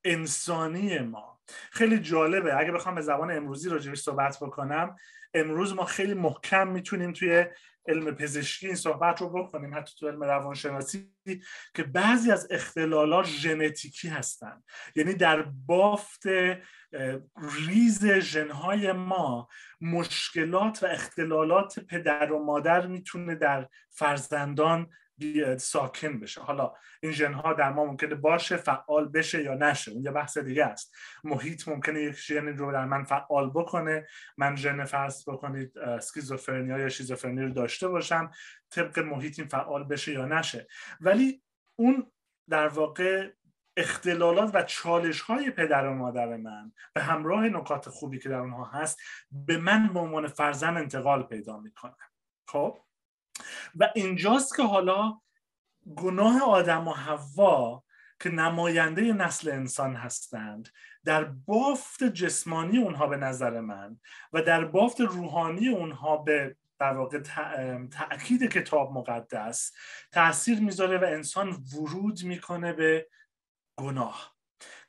[0.04, 1.37] انسانی ما.
[1.72, 2.58] خیلی جالبه.
[2.58, 4.96] اگه بخوام به زبان امروزی راجبش صحبت بکنم
[5.34, 7.46] امروز ما خیلی محکم می‌تونیم توی
[7.88, 11.14] علم پزشکی این صحبت رو بکنیم حتی تو علم روانشناسی
[11.74, 14.64] که بعضی از اختلالات ژنتیکی هستن.
[14.96, 16.24] یعنی در بافت
[17.68, 19.48] ریز ژنهای ما
[19.82, 24.90] مشکلات و اختلالات پدر و مادر می‌تونه در فرزندان
[25.58, 26.42] ساکن بشه.
[26.42, 29.92] حالا این ژن ها در ما ممکنه باشه فعال بشه یا نشه.
[29.92, 30.96] اون یه بحث دیگه است.
[31.24, 34.08] محیط ممکنه یک ژن رو در من فعال بکنه.
[34.38, 38.32] من ژن فرض بکنید اسکیزوفرنیا یا شیزوفرنی رو داشته باشم.
[38.70, 40.68] طبق محیط این فعال بشه یا نشه.
[41.02, 41.44] ولی
[41.76, 42.12] اون
[42.50, 43.30] در واقع
[43.78, 48.64] اختلالات و چالش های پدر و مادر من به همراه نکات خوبی که در اونها
[48.64, 49.00] هست
[49.32, 51.96] به من به عنوان فرزن انتقال پیدا می‌کنه
[52.48, 52.80] خب؟
[53.76, 55.22] و اینجاست که حالا
[55.96, 57.84] گناه آدم و حوا
[58.20, 60.70] که نماینده نسل انسان هستند
[61.06, 64.00] در بافت جسمانی اونها به نظر من
[64.34, 67.20] و در بافت روحانی اونها به در واقع
[67.92, 69.72] تأکید کتاب مقدس
[70.12, 73.08] تاثیر می‌ذاره و انسان ورود می‌کنه به
[73.76, 74.37] گناه.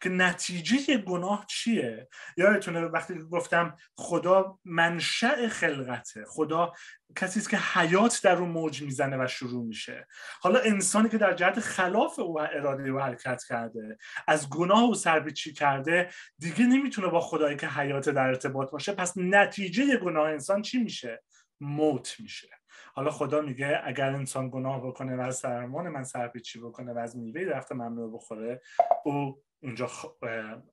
[0.01, 6.73] که نتیجه گناه چیه؟ یادتونه وقتی گفتم خدا منشأ خلقته خدا
[7.17, 10.07] کسی است که حیات در اون موج می‌زنه و شروع میشه.
[10.41, 15.53] حالا انسانی که در جهت خلاف او اراده و حرکت کرده از گناه او سربیچی
[15.53, 20.79] کرده دیگه نمی‌تونه با خدایی که حیات در ارتباط باشه پس نتیجه گناه انسان چی
[20.79, 21.23] میشه؟
[21.61, 22.49] موت میشه.
[22.95, 27.17] حالا خدا میگه اگر انسان گناه بکنه و از سرمان من سرپیچی بکنه و از
[27.17, 28.61] میوه درخت ممنوع بخوره
[29.05, 29.91] او اونجا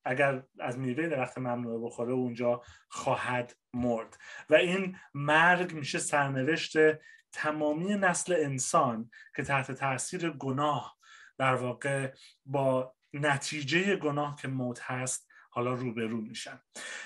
[0.06, 4.18] اگر از میوه درخت ممنوع بخوره اونجا خواهد مرد.
[4.50, 6.78] و این مرگ میشه سرنوشت
[7.32, 10.98] تمامی نسل انسان که تحت تاثیر گناه
[11.38, 12.14] در واقع
[12.46, 16.60] با نتیجه گناه که موت هست حالا روبرو میشن.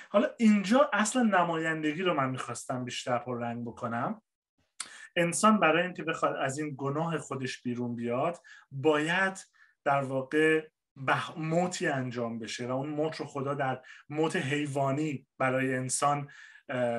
[0.10, 4.22] حالا اینجا اصلا نمایندگی رو من می‌خواستم بیشتر رنگ بکنم.
[5.16, 8.38] انسان برای اینکه بخواد از این گناه خودش بیرون بیاد
[8.72, 9.48] باید
[9.84, 10.68] در واقع
[11.38, 16.28] موتی انجام بشه و اون موت رو خدا در موت حیوانی برای انسان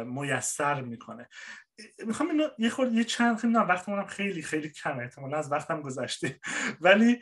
[0.06, 1.28] میسر می‌کنه.
[2.06, 5.02] می‌خوام اینو یه خورد یه چند خیلی نه وقتمونم خیلی خیلی کمه.
[5.02, 6.40] احتمالا از وقتم گذشته.
[6.80, 7.20] ولی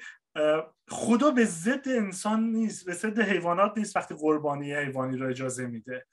[0.88, 6.06] خدا به ضد انسان نیست به ضد حیوانات نیست وقتی قربانی حیوانی رو اجازه میده.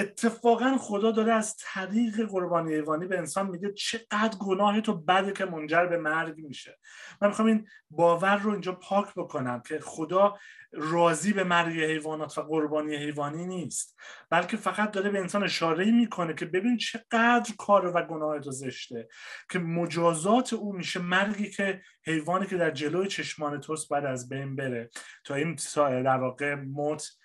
[0.00, 5.44] اتفاقا خدا داره از طریق قربانی حیوانی به انسان میگه چقدر گناه تو بده که
[5.44, 6.78] منجر به مرگ میشه.
[7.22, 10.38] من می‌خوام این باور رو اینجا پاک بکنم که خدا
[10.72, 13.98] راضی به مرگ حیوانات و قربانی حیوانی نیست
[14.30, 19.08] بلکه فقط داره به انسان اشاره می‌کنه که ببین چقدر کار و گناه تو زشته
[19.50, 24.56] که مجازات او میشه مرگی که حیوانی که در جلوی چشمان توست بعد از بین
[24.56, 24.90] بره.
[25.24, 27.19] تا این در واقع موت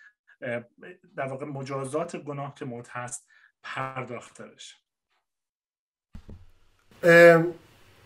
[1.18, 3.28] در واقع مجازات گناه که موت هست
[3.64, 4.76] پرداخته بشه.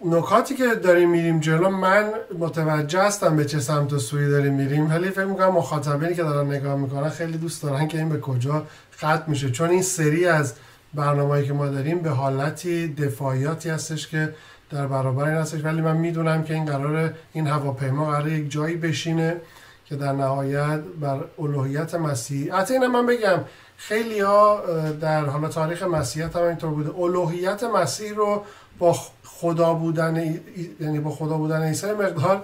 [0.06, 4.89] نکاتی که داریم میریم جلو من متوجه هستم به چه سمت و سوی داریم میریم
[4.89, 8.68] ولی فکر می‌کنم مخاطبینی که دارن نگاه می‌کنن خیلی دوست دارن که این به کجا
[8.96, 9.52] ختم میشه.
[9.52, 10.56] چون این سری از
[10.94, 14.36] برنامه‌ای که ما داریم به حالتی دفاعیاتی هستش که
[14.70, 15.63] در برابر این هستش.
[15.63, 19.42] ولی من می‌دونم که این قرار این هواپیما قرار یک جایی بشینه.
[19.89, 23.39] که در نهایت بر الوهیت مسیح حتی اینم من بگم
[23.78, 24.62] خیلی ها
[25.02, 26.99] در حالا تاریخ مسیحیت هم اینطور بوده.
[26.99, 28.43] الوهیت مسیح رو
[28.80, 30.39] با خدا بودن
[30.80, 32.43] یعنی با خدا بودن عیسی مقدار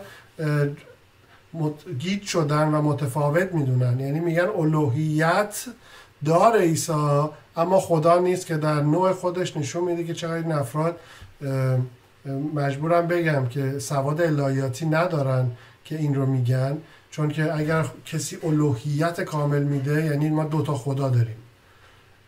[2.00, 4.00] گیت شدن و متفاوت می‌دونن.
[4.00, 5.66] یعنی میگن الوهیت
[6.26, 7.24] دار عیسی
[7.58, 11.00] اما خدا نیست که در نوع خودش نشون میده که چقدر این افراد
[12.54, 15.52] مجبورم بگم که سواد الهیاتی ندارن
[15.84, 16.78] که این رو میگن.
[17.16, 21.36] چون که اگر کسی الوهیت کامل میده یعنی ما دوتا خدا داریم.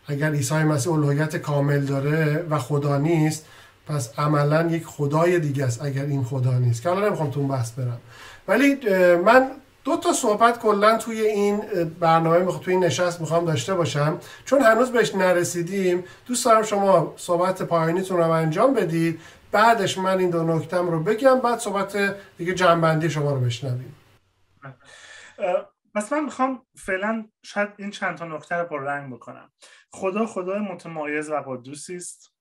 [0.07, 3.45] اگر عیسی مسیح الوهیت کامل داره و خدا نیست
[3.87, 6.81] پس عملا یک خدای دیگه است اگر این خدا نیست.
[6.81, 7.97] که حالا نمی‌خوام تو بحث برم.
[8.47, 8.77] ولی
[9.25, 9.47] من
[9.83, 11.61] دو تا صحبت کلا توی این
[11.99, 14.17] برنامه می‌خوام توی این نشست می‌خوام داشته باشم.
[14.45, 19.19] چون هنوز بهش نرسیدیم دوست دارم شما صحبت پایانیتون رو انجام بدید.
[19.51, 23.93] بعدش من این دو نکتم رو بگم بعد صحبت دیگه جنبندی شما رو بشنویم.
[25.95, 29.51] پس من می‌خوام فعلا شاید این چند تا نکته رو رنگ بکنم.
[29.91, 32.33] خدا خدای متمایز و قدوسی است.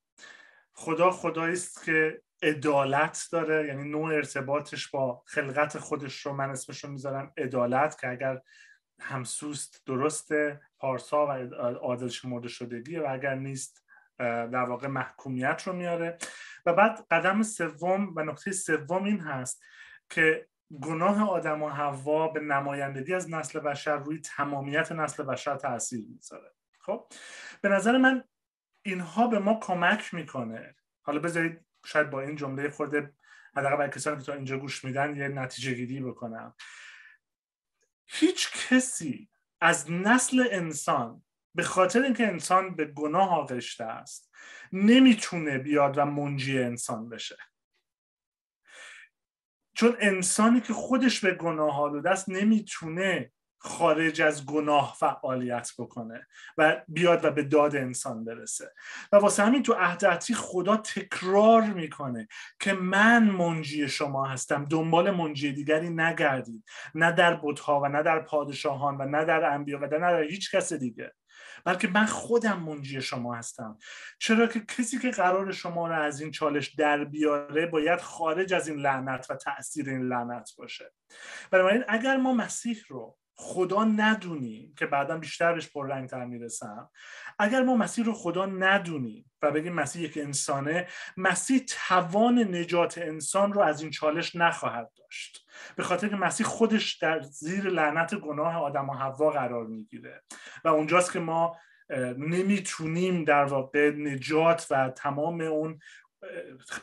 [0.72, 6.84] خدا خدایی است که عدالت داره یعنی نوع ارتباطش با خلقت خودش رو من اسمش
[6.84, 8.40] رو می‌ذارم عدالت که اگر
[9.00, 13.84] همسوست درسته پارسا و عادل شمرده شدگی و اگر نیست
[14.18, 16.18] در واقع محکومیت رو میاره.
[16.66, 19.62] و بعد قدم سوم و نکته سوم این هست
[20.10, 20.48] که
[20.82, 26.54] گناه آدم و حوا به نمایندگی از نسل بشر روی تمامیت نسل بشر تاثیر می‌ذاره.
[26.80, 27.06] خب؟
[27.60, 28.24] به نظر من
[28.82, 30.74] اینها به ما کمک می‌کنه.
[31.02, 33.12] حالا بذارید شاید با این جمله خورده
[33.56, 36.54] حداقل برای کسانی که تا اینجا گوش میدن یه نتیجه گیری بکنم.
[38.06, 39.28] هیچ کسی
[39.60, 41.22] از نسل انسان
[41.54, 44.34] به خاطر اینکه انسان به گناه آغشته است
[44.72, 47.36] نمی‌تونه بیاد و منجی انسان بشه.
[49.76, 56.26] چون انسانی که خودش به گناه آلوده است نمی‌تونه خارج از گناه فعالیت بکنه
[56.58, 58.72] و بیاد و به داد انسان برسه.
[59.12, 62.28] و واسه همین تو عهد خدا تکرار می‌کنه
[62.60, 64.64] که من منجی شما هستم.
[64.64, 66.64] دنبال منجی دیگری نگردید.
[66.94, 70.54] نه در بتها و نه در پادشاهان و نه در انبیا و نه در هیچ
[70.54, 71.12] کس دیگه.
[71.66, 73.78] بلکه من خودم منجی شما هستم.
[74.18, 78.68] چرا که کسی که قرار شما رو از این چالش در بیاره باید خارج از
[78.68, 80.92] این لعنت و تاثیر این لعنت باشه.
[81.50, 86.90] بنابراین اگر ما مسیح رو خدا ندونیم که بعدا بیشتر بهش پررنگتر می‌رسم
[87.38, 93.52] اگر ما مسیح رو خدا ندونیم و بگیم مسیح یک انسانه مسیح توان نجات انسان
[93.52, 95.45] رو از این چالش نخواهد داشت.
[95.76, 100.22] به خاطر که مسیح خودش در زیر لعنت گناه آدم و حوا قرار می‌گیره.
[100.64, 101.56] و اونجاست که ما
[102.18, 105.78] نمی‌تونیم در واقع نجات و تمام اون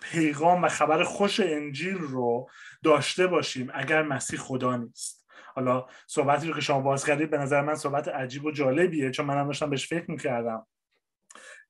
[0.02, 2.50] پیغام و خبر خوش انجیل رو
[2.84, 5.28] داشته باشیم اگر مسیح خدا نیست.
[5.56, 9.26] حالا صحبتی رو که شما باز کردید به نظر من صحبت عجیب و جالبیه چون
[9.26, 10.68] منم داشتم بهش فکر می‌کردم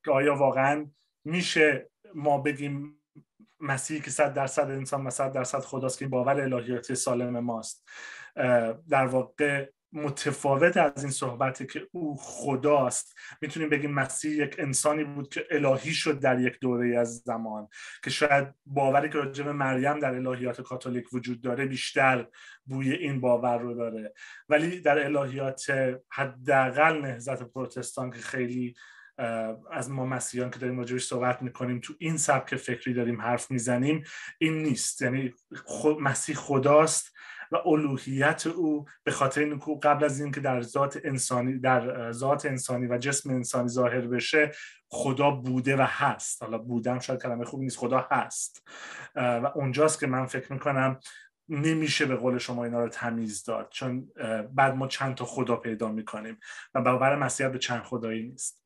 [0.06, 0.92] که آیا واقعا
[1.26, 3.03] میشه ما بگیم
[3.64, 7.88] مسیحی که صد درصد انسان و صد درصد خداست که باور الهیاتی سالم ماست.
[8.90, 13.16] در واقع متفاوت از این صحبتی که او خداست.
[13.42, 17.68] می‌تونیم بگیم مسیح یک انسانی بود که الهی شد در یک دوره از زمان
[18.04, 22.28] که شاید باوری که راجع مریم در الهیات کاتولیک وجود داره بیشتر
[22.66, 24.14] بوی این باور رو داره.
[24.50, 25.66] ولی در الهیات
[26.12, 28.74] حداقل نهضت پروتستان که خیلی
[29.72, 34.04] از ما مسیحیان که داریم راجبش صحبت می‌کنیم تو این سبک فکری داریم حرف می‌زنیم
[34.38, 35.02] این نیست.
[35.02, 35.34] یعنی
[36.00, 37.14] مسیح خداست
[37.52, 42.88] و الوهیت او به خاطر اینکه قبل از اینکه در ذات انسانی در ذات انسانی
[42.88, 44.52] و جسم انسانی ظاهر بشه
[44.90, 46.44] خدا بوده و هست.
[46.44, 48.68] حالا بودم شاید کلمه خوبی نیست خدا هست.
[49.16, 51.00] و اونجاست که من فکر می‌کنم
[51.50, 54.12] نمیشه به قول شما اینا رو تمیز داد چون
[54.54, 56.38] بعد ما چند تا خدا پیدا می‌کنیم
[56.74, 58.63] و باور مسیحیت به چند خدایی نیست.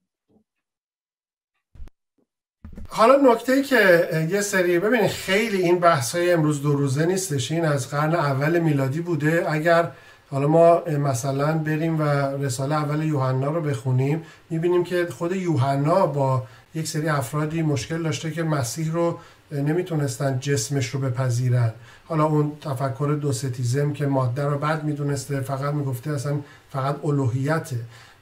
[2.90, 7.52] حالا نکته ای که یه سری ببینید خیلی این بحث های امروز دو روزه نیستش.
[7.52, 9.46] این از قرن اول میلادی بوده.
[9.50, 9.92] اگر
[10.32, 12.04] حالا ما مثلا بریم و
[12.44, 16.44] رساله اول یوحنا رو بخونیم می‌بینیم که خود یوحنا با
[16.76, 19.20] یک سری افرادی مشکل داشته که مسیح رو
[19.52, 21.74] نمی‌تونستن جسمش رو بپذیرن.
[22.06, 26.40] حالا اون تفکر دو ستیزم که ماده رو بد می‌دونسته فقط می‌گفته اصلا
[26.72, 27.80] فقط الوهیته.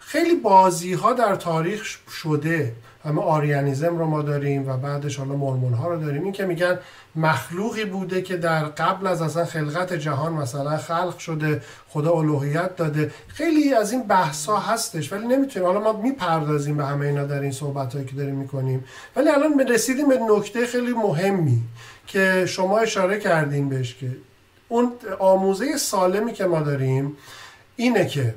[0.08, 1.84] خیلی بازی ها در تاریخ
[2.22, 2.74] شده.
[3.06, 6.24] همه آریانیزم رو ما داریم و بعدش حالا مرمون ها رو داریم.
[6.24, 6.80] این که میگن
[7.16, 13.12] مخلوقی بوده که در قبل از اصلا خلقت جهان مثلا خلق شده خدا الوهیت داده.
[13.28, 15.68] خیلی از این بحث ها هستش ولی نمی‌تونیم.
[15.68, 18.86] حالا ما می‌پردازیم به همه اینا در این صحبت هایی که داریم می‌کنیم.
[19.16, 21.62] ولی الان رسیدیم به نکته خیلی مهمی
[22.08, 24.08] که شما اشاره کردین بهش که
[24.68, 27.18] اون آموزه سالمی که ما داریم
[27.76, 28.36] اینه که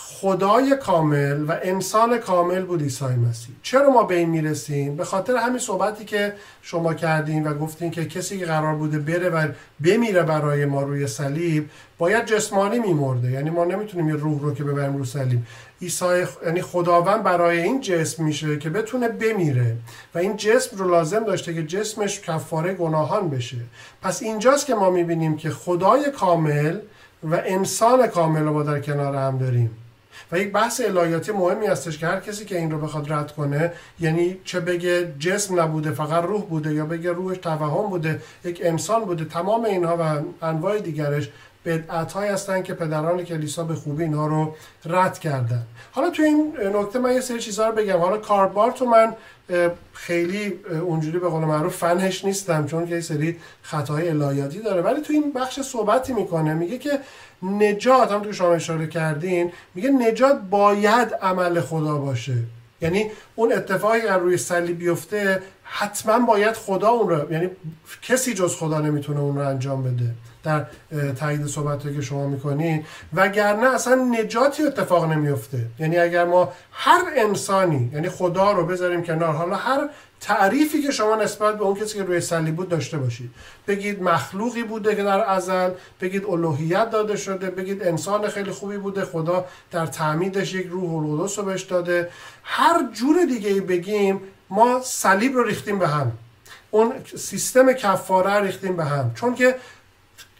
[0.00, 3.54] خدای کامل و انسان کامل بود عیسی مسیح.
[3.62, 6.32] چرا ما به این می‌رسیم؟ به خاطر همین صحبتی که
[6.62, 9.48] شما کردین و گفتین که کسی که قرار بوده بره و
[9.84, 13.30] بمیره برای ما روی صلیب باید جسمانی میمرده.
[13.30, 15.40] یعنی ما نمی‌تونیم یه روح رو که ببریم روی صلیب.
[15.82, 19.76] عیسی یعنی خداوند برای این جسم میشه که بتونه بمیره
[20.14, 23.58] و این جسم رو لازم داشته که جسمش کفاره گناهان بشه.
[24.02, 26.78] پس اینجاست که ما می‌بینیم که خدای کامل
[27.22, 29.70] و انسان کامل رو با در کنار هم داریم.
[30.32, 33.72] و یک بحث الهیاتی مهمی هستش که هر کسی که این رو بخواد رد کنه
[34.00, 39.04] یعنی چه بگه جسم نبوده فقط روح بوده یا بگه روحش توهم بوده یک انسان
[39.04, 41.30] بوده تمام اینها و انواع دیگرش
[41.64, 44.54] بدعت های هستن که پدران کلیسا به خوبی اینها رو
[44.84, 45.62] رد کردن.
[45.92, 47.98] حالا تو این نکته من یه سری چیزها رو بگم.
[47.98, 49.14] حالا کاربارتو من
[49.92, 54.82] خیلی اونجوری به قول معروف فنش نیستم چون که سری خطاهای الهیاتی داره.
[54.82, 56.98] ولی تو این بخش صحبتی می‌کنه میگه که
[57.42, 62.34] نجات هم تو شما اشاره کردین میگه نجات باید عمل خدا باشه.
[62.80, 67.50] یعنی اون اتفاقی که روی صلیب بیفته حتما باید خدا اون رو یعنی
[68.02, 70.14] کسی جز خدا نمی‌تونه اون رو انجام بده.
[70.48, 70.66] در
[71.12, 72.84] تایید صحبت که شما می‌کنین
[73.14, 79.32] وگرنه اصلا نجاتی اتفاق نمیفته یعنی اگر ما هر انسانی یعنی خدا رو بذاریم کنار
[79.32, 79.88] حالا هر
[80.20, 83.30] تعریفی که شما نسبت به اون کسی که روی صلیب بود داشته باشید
[83.66, 85.70] بگید مخلوقی بوده که در ازل
[86.00, 91.38] بگید الوهیت داده شده بگید انسان خیلی خوبی بوده خدا در تعمیدش یک روح القدس
[91.38, 92.08] رو بهش داده.
[92.42, 94.20] هر جور دیگه بگیم
[94.50, 96.12] ما صلیب رو ریختیم به هم.
[96.70, 99.10] اون سیستم کفاره ریختیم به هم.
[99.14, 99.54] چون که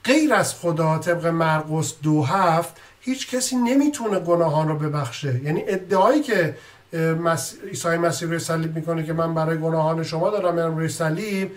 [0.05, 5.41] غیر از خدا طبق مرقس دو هفت هیچ کسی نمی‌تونه گناهان رو ببخشه.
[5.45, 6.57] یعنی ادعایی که
[7.65, 11.51] عیسی مسیح روی صلیب می‌کنه که من برای گناهان شما دارم میرم روی صلیب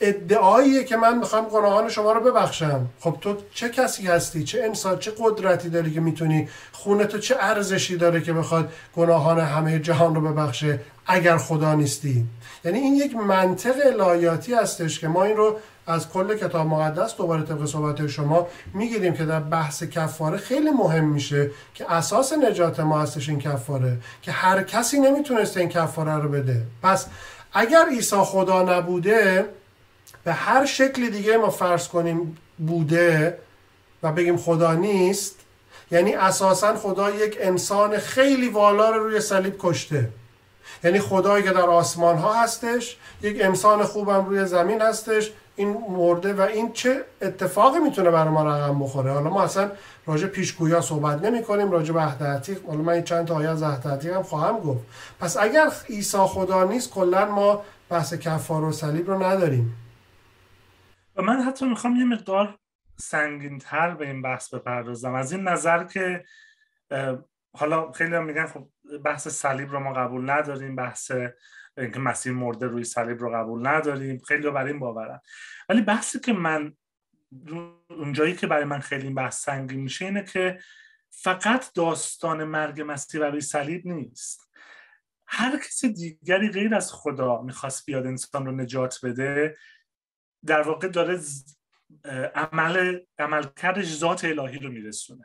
[0.00, 2.86] ادعاییه که من می‌خوام گناهان شما رو ببخشم.
[3.00, 7.36] خب تو چه کسی هستی؟ چه انسان؟ چه قدرتی داری که می‌تونی؟ خونه تو چه
[7.40, 12.26] ارزشی داره که بخواد گناهان همه جهان رو ببخشه اگر خدا نیستی؟
[12.64, 15.56] یعنی این یک منطق الهیاتی هستش که ما این رو
[15.86, 21.04] از کل کتاب مقدس دوباره طبق صحبت شما می‌گیریم که در بحث کفاره خیلی مهم
[21.04, 26.28] میشه که اساس نجات ما هستش این کفاره که هر کسی نمی‌تونست این کفاره رو
[26.28, 26.62] بده.
[26.82, 27.06] پس
[27.52, 29.46] اگر عیسی خدا نبوده
[30.24, 33.38] به هر شکل دیگه ما فرض کنیم بوده
[34.02, 35.34] و بگیم خدا نیست
[35.90, 40.08] یعنی اساسا خدا یک انسان خیلی والا رو روی صلیب کشته.
[40.84, 46.34] یعنی خدایی که در آسمان ها هستش یک انسان خوبم روی زمین هستش این مرده
[46.34, 49.70] و این چه اتفاقی می‌تونه برای ما رقم بخوره؟ حالا ما اصلا
[50.06, 52.22] راجع پیشگویا صحبت نمی کنیم راجع به عهد
[52.66, 54.86] حالا من چند تا آیه از عهد هم خواهم گفت.
[55.20, 59.76] پس اگر عیسی خدا نیست کلا ما بحث کفار و صلیب رو نداریم.
[61.16, 62.58] و من حتی می‌خوام یه مقدار
[62.96, 65.14] سنگین تر به این بحث بپردازم.
[65.14, 66.24] از این نظر که
[67.58, 68.68] حالا خیلی هم میگن خب
[69.04, 71.12] بحث صلیب رو ما قبول نداریم بحث
[71.78, 74.18] اینکه مسیح مرده روی صلیب رو قبول نداریم.
[74.18, 75.20] خیلی برای این باورن
[75.68, 76.76] ولی بحثی که من
[77.90, 80.58] اونجایی که برای من خیلی بحث سنگین میشه اینه که
[81.10, 84.50] فقط داستان مرگ مسیح روی صلیب نیست.
[85.26, 89.56] هر کسی دیگری غیر از خدا می‌خواست بیاد انسان رو نجات بده
[90.46, 91.20] در واقع داره
[92.34, 95.24] عمل عملکردش ذات الهی رو میرسونه.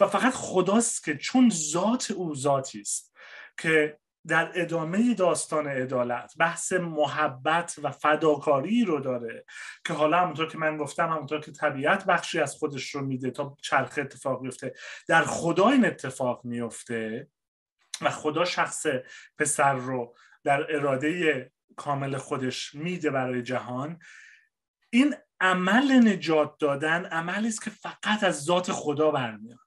[0.00, 3.16] و فقط خداست که چون ذات او ذاتی است
[3.58, 9.44] که در ادامه داستان عدالت بحث محبت و فداکاری رو داره
[9.86, 13.56] که حالا همونطور که من گفتم همونطور که طبیعت بخشی از خودش رو میده تا
[13.62, 14.74] چرخه اتفاق بیفته.
[15.08, 17.28] در خدا این اتفاق میفته
[18.00, 18.86] و خدا شخص
[19.38, 23.98] پسر رو در اراده کامل خودش میده برای جهان
[24.90, 29.63] این عمل نجات دادن عملی است که فقط از ذات خدا برمیاد.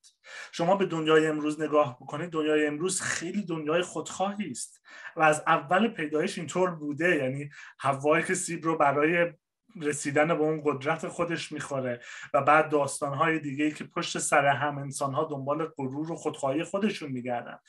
[0.52, 4.82] شما به دنیای امروز نگاه بکنید دنیای امروز خیلی دنیای خودخواهی است
[5.16, 7.16] و از اول پیدایش اینطور بوده.
[7.16, 7.50] یعنی
[7.80, 9.34] هوایی که سیب رو برای
[9.82, 12.02] رسیدن به اون قدرت خودش می‌خوره
[12.34, 17.60] و بعد داستانهای دیگه که پشت سر هم انسانها دنبال غرور و خودخواهی خودشون میگردن.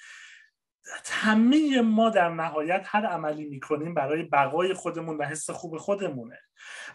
[1.11, 6.41] همه ما در نهایت هر عملی می‌کنیم برای بقای خودمون و حس خوب خودمونه.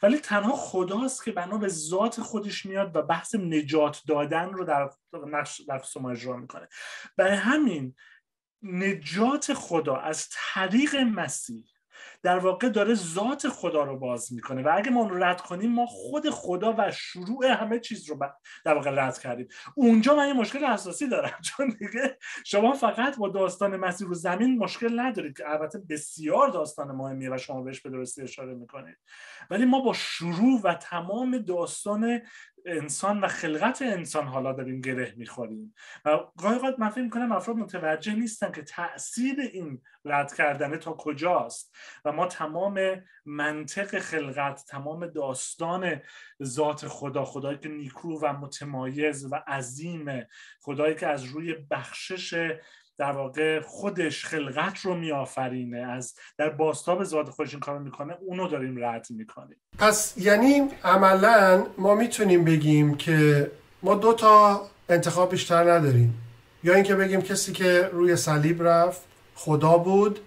[0.03, 4.89] ولی تنها خداست که بنا به ذات خودش میاد و بحث نجات دادن رو در
[5.27, 6.67] نقش نفس ما اجرا می‌کنه.
[7.17, 7.95] برای همین
[8.63, 11.72] نجات خدا از طریق مسیح
[12.23, 15.71] در واقع داره ذات خدا رو باز می‌کنه و اگه ما اون رو رد کنیم
[15.71, 18.17] ما خود خدا و شروع همه چیز رو
[18.65, 19.47] در واقع رد کردیم.
[19.75, 24.57] اونجا من یه مشکل اساسی دارم چون دیگه شما فقط با داستان مسیح رو زمین
[24.57, 28.97] مشکل ندارید که البته بسیار داستان مهمیه و شما بهش به درستی اشاره می‌کنید.
[29.49, 32.21] ولی ما با شروع و تمام داستان
[32.65, 35.75] انسان و خلقت انسان حالا داریم گره می‌خوریم.
[36.05, 40.93] و گاهی اوقات من فکر کنم افراد متوجه نیستن که تاثیر این رد کردنه تا
[40.93, 41.75] کجاست.
[42.05, 46.01] و ما تمام منطق خلقت تمام داستان
[46.43, 50.27] ذات خدا خدایی که نیکو و متمایز و عظیم
[50.61, 52.51] خدایی که از روی بخشش
[52.97, 55.77] در واقع خودش خلقت رو میآفرینه.
[55.77, 59.57] از در باستاب ذات خودش این کارو می‌کنه اونو داریم رد می‌کنیم.
[59.79, 63.51] پس یعنی عملا ما می‌تونیم بگیم که
[63.83, 66.19] ما دو تا انتخاب بیشتر نداریم.
[66.63, 69.01] یا اینکه بگیم کسی که روی صلیب رفت
[69.35, 70.19] خدا بود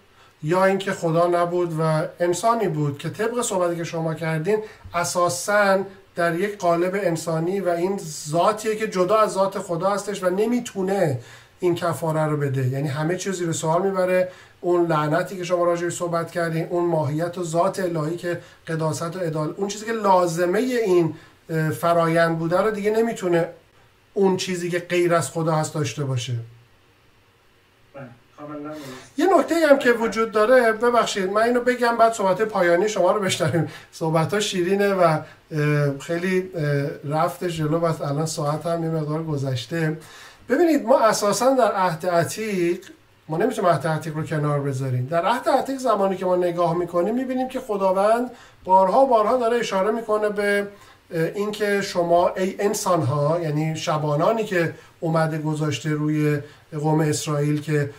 [0.42, 4.58] یا اینکه خدا نبود و انسانی بود که طبق صحبتی که شما کردین
[4.94, 7.98] اساسا در یک قالب انسانی و این
[8.28, 11.20] ذاتیه که جدا از ذات خدا هستش و نمی‌تونه
[11.60, 12.68] این کفاره رو بده.
[12.68, 14.28] یعنی همه چیز زیر سوال می‌بره.
[14.60, 19.18] اون لعنتی که شما راجعش صحبت کردین اون ماهیت و ذات الهی که قداست و
[19.18, 21.14] عدالت اون چیزی که لازمه این
[21.80, 23.48] فرایند بوده رو دیگه نمی‌تونه
[24.14, 26.32] اون چیزی که غیر از خدا هست داشته باشه.
[29.18, 33.20] یه نکته هم که وجود داره ببخشید من اینو بگم بعد صحبت پایانی شما رو
[33.20, 33.68] بشنویم.
[33.92, 35.20] صحبت ها شیرینه و
[36.00, 36.50] خیلی
[37.04, 39.98] رفته جلو و الان ساعت هم یه مقدار گذشته.
[40.48, 42.78] ببینید ما اساسا در عهد عتیق
[43.28, 45.06] ما نمی‌تونیم عهد عتیق رو کنار بذاریم.
[45.10, 48.30] در عهد عتیق زمانی که ما نگاه می‌کنیم می‌بینیم که خداوند
[48.64, 50.68] بارها بارها داره اشاره می‌کنه به
[51.10, 56.38] اینکه شما ای انسان ها یعنی شبانانی که اومده گذاشته روی
[56.72, 57.90] قوم اسرائیل که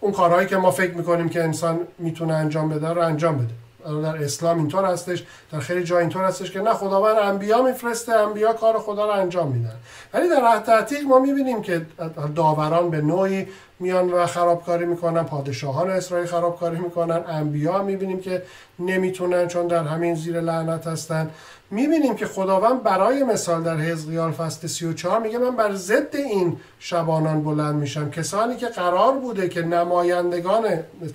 [0.00, 3.54] اون کارهایی که ما فکر می‌کنیم که انسان می‌تونه انجام بده رو انجام بده.
[3.86, 8.52] در اسلام اینطور هستش در خیلی جا اینطور هستش که نه خداوند انبیا میفرسته انبیا
[8.52, 9.76] کار خدا رو انجام میدن.
[10.14, 11.86] ولی در عهد عتیق ما می‌بینیم که
[12.34, 13.46] داوران به نوعی
[13.80, 18.42] میان و خرابکاری می‌کنن پادشاهان اسرائیل خرابکاری می‌کنن انبیا می‌بینیم که
[18.78, 21.30] نمی‌تونن چون در همین زیر لعنت هستن.
[21.70, 27.42] می‌بینیم که خداوند برای مثال در حزقیال فصل 34 میگه من بر ضد این شبانان
[27.44, 28.10] بلند میشم.
[28.10, 30.64] کسانی که قرار بوده که نمایندگان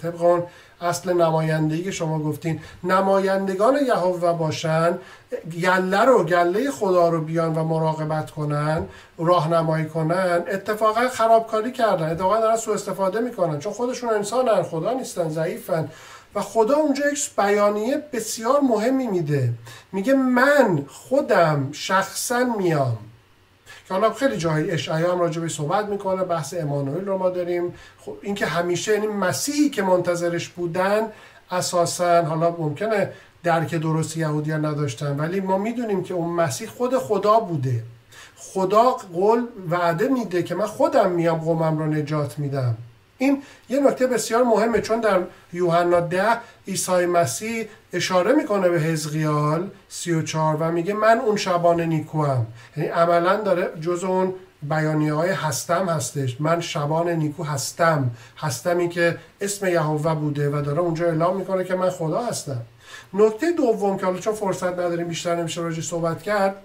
[0.02, 0.44] طبق
[0.82, 2.60] اصل نمایندگی که شما گفتین.
[2.84, 4.98] نمایندگان یهوه باشن
[5.62, 8.86] گله رو گله خدا رو بیان و مراقبت کنن
[9.18, 12.12] راهنمایی کنن اتفاقا خرابکاری کردن.
[12.12, 13.60] اتفاقا دارن سوء استفاده می‌کنن.
[13.60, 15.90] چون خودشون انسانن خدا نیستن ضعیفن.
[16.36, 19.54] و خدا اونجا یک بیانیه بسیار مهمی میده.
[19.92, 22.98] میگه من خودم شخصا میام.
[23.92, 27.74] حالا خیلی جایی اشعیا هم راجع به صحبت می‌کنه بحث امانوئل رو ما داریم.
[28.00, 31.02] خب اینکه همیشه این مسیحی که منتظرش بودن
[31.52, 33.14] اساسا حالا ممکنه
[33.44, 37.84] درک درست یهودیان نداشتن ولی ما می‌دونیم که اون مسیح خود خدا بوده.
[38.38, 42.78] خدا قول وعده میده که من خودم میام قومم رو نجات میدم.
[43.22, 45.20] این یه نکته بسیار مهمه چون در
[45.54, 52.24] یوحنا ده عیسی مسیح اشاره می‌کنه به حزقیال 34 و میگه من اون شبان نیکو
[52.24, 52.48] هم
[52.78, 56.42] یعنی عملا داره جز اون بیانیه های هستم هستش.
[56.42, 58.12] من شبان نیکو هستم.
[58.38, 62.62] هستمی که اسم یهوه بوده و داره اونجا اعلام می‌کنه که من خدا هستم.
[63.14, 66.56] نکته دوم که حالا چون فرصت نداریم بیشتر نمیشه راجع صحبت کرد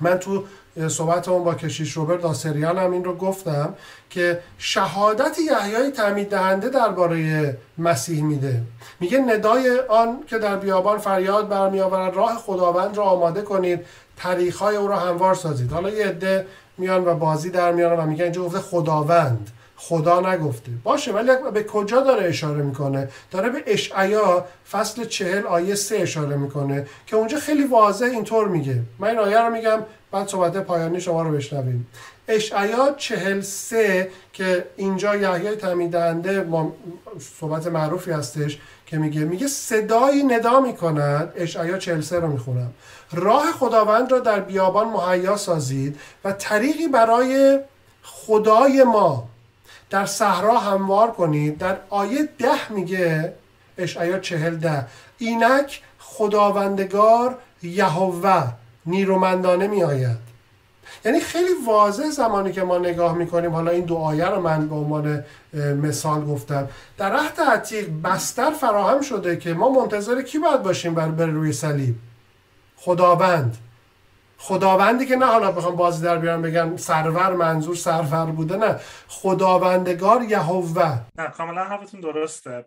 [0.00, 0.44] من تو
[0.88, 3.74] صحبت اون با کشیش روبرت داسریان هم این رو گفتم
[4.10, 8.62] که شهادت یحیای تعمید دهنده درباره مسیح میده.
[9.00, 13.80] میگه ندای آن که در بیابان فریاد برمی آورد راه خداوند را آماده کنید
[14.16, 15.72] طریقهای او را هموار سازید.
[15.72, 16.46] حالا یه عده
[16.78, 19.50] میان و بازی در میان و میگن اینجا گفته خداوند.
[19.80, 20.70] خدا نگفته.
[20.84, 26.36] باشه ولی به کجا داره اشاره می‌کنه؟ داره به اشعیا فصل چهل آیه سه اشاره
[26.36, 28.80] می‌کنه که اونجا خیلی واضح اینطور میگه.
[28.98, 29.78] من این آیه رو میگم
[30.10, 31.86] بعد صحبت پایانی شما رو بشنویم.
[32.28, 36.46] اشعیا چهل سه که اینجا یحیای تمیدنده
[37.40, 42.72] صحبت معروفی هستش که میگه میگه صدایی ندا می‌کند اشعیا چهل سه رو می‌خونم.
[43.12, 47.58] راه خداوند را در بیابان مهیا سازید و طریقی برای
[48.02, 49.28] خدای ما
[49.90, 51.58] در صحرا هموار کنید.
[51.58, 53.32] در آیه ده میگه
[53.78, 54.86] اشعیا چهل ده
[55.18, 58.52] اینک خداوندگار یهوه
[58.86, 60.28] نیرومندانه می آید
[61.04, 63.52] یعنی خیلی واضح زمانی که ما نگاه می‌کنیم.
[63.52, 65.24] حالا این دو آیه رو من به عنوان
[65.82, 66.68] مثال گفتم.
[66.98, 71.52] در عهد عتیق بستر فراهم شده که ما منتظر کی باید باشیم بر بر روی
[71.52, 71.94] صلیب؟
[72.76, 73.56] خداوند.
[74.38, 78.80] خداوندی که نه حالا بخوام بازی در بیارم بگم سرور منظور سرور بوده نه.
[79.08, 80.98] خداوندگار یهوه.
[81.18, 82.64] نه کاملا حرفتون درسته.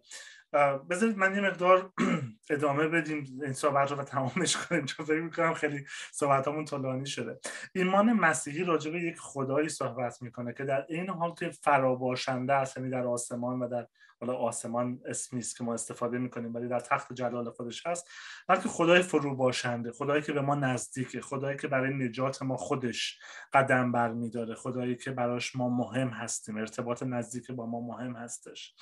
[0.90, 1.94] بذارید من یه مقدار
[2.50, 3.40] ادامه بدیم.
[3.44, 4.86] این صحبت رو و تمامش کنیم.
[4.86, 7.40] چون فکر می‌کنم خیلی صحبت همون طولانی شده.
[7.74, 12.78] ایمان مسیحی راجع به یک خدایی صحبت می‌کنه که در این حال که فراباشنده است
[12.78, 13.88] یعنی در آسمان و در
[14.20, 18.10] حالا آسمان اسمی است که ما استفاده می‌کنیم ولی در تخت جلال خودش هست.
[18.48, 23.20] بلکه خدای فرو باشنده خدایی که به ما نزدیکه خدایی که برای نجات ما خودش
[23.54, 28.76] قدم برمیداره خدایی که براش ما مهم هستیم ارتباط نزدیک با ما مهم هستش.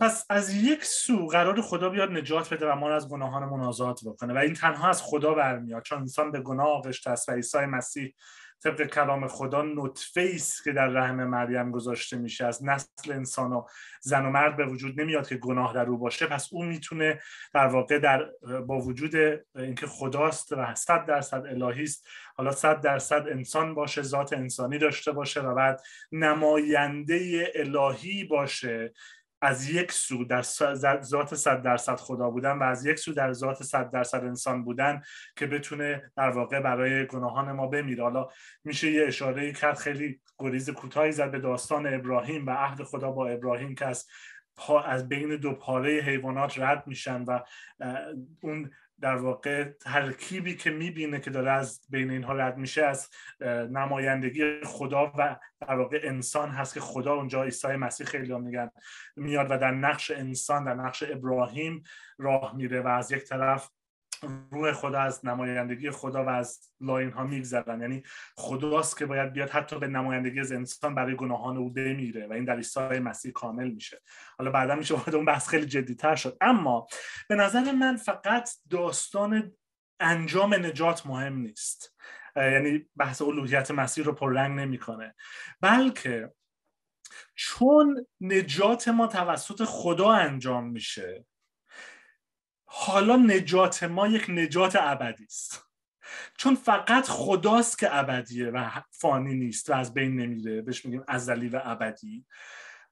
[0.00, 3.98] پس از یک سو قرار خدا بیاد نجات بده و ما رو از گناهانمون آزاد
[4.06, 5.82] بکنه و این تنها از خدا برمیاد.
[5.82, 8.14] چون انسان به گناه آغشته است و عیسی مسیح
[8.62, 12.46] طبق کلام خدا نطفه است که در رحم مریم گذاشته میشه.
[12.46, 13.64] از نسل انسان و
[14.00, 16.26] زن و مرد به وجود نمیاد که گناه در او باشه.
[16.26, 17.20] پس او می‌تونه
[17.54, 18.30] در واقع در
[18.66, 19.16] با وجود
[19.56, 22.06] اینکه خداست و صد درصد الهی است
[22.36, 25.80] حالا صد درصد انسان باشه ذات انسانی داشته باشه و بعد
[26.12, 28.92] نماینده الهی باشه.
[29.42, 30.42] از یک سو در
[31.02, 35.02] ذات صد درصد خدا بودن و از یک سو در ذات صد درصد انسان بودن
[35.36, 38.02] که بتونه در واقع برای گناهان ما بمیره.
[38.02, 38.28] حالا
[38.64, 43.28] میشه یه اشاره کرد خیلی گریز کوتاهی زد به داستان ابراهیم و عهد خدا با
[43.28, 44.06] ابراهیم که از
[44.86, 47.40] از بین دو پاره حیوانات رد میشن و
[48.42, 48.70] اون
[49.00, 53.10] در واقع ترکیبی که می‌بینه که داره از بین اینها رد میشه از
[53.70, 58.70] نمایندگی خدا و در واقع انسان هست که خدا اونجا عیسی مسیح خیلی میگن
[59.16, 61.82] میاد و در نقش انسان در نقش ابراهیم
[62.18, 63.70] راه میره و از یک طرف
[64.50, 67.80] روح خدا از نمایندگی خدا و از لاین ها میگذرن.
[67.80, 68.02] یعنی
[68.36, 72.44] خداست که باید بیاد حتی به نمایندگی از انسان برای گناهان او بمیره و این
[72.44, 74.02] در عیسی مسیح کامل میشه.
[74.38, 76.36] حالا بعدا میشه وارد اون بحث خیلی جدیتر شد.
[76.40, 76.86] اما
[77.28, 79.52] به نظر من فقط داستان
[80.00, 81.96] انجام نجات مهم نیست.
[82.36, 85.14] یعنی بحث الوهیت مسیح رو پررنگ نمی‌کنه.
[85.60, 86.32] بلکه
[87.34, 91.24] چون نجات ما توسط خدا انجام میشه
[92.72, 95.66] حالا نجات ما یک نجات ابدی است.
[96.38, 101.48] چون فقط خداست که ابدیه و فانی نیست و از بین نمیره بهش میگیم ازلی
[101.48, 102.26] و ابدی.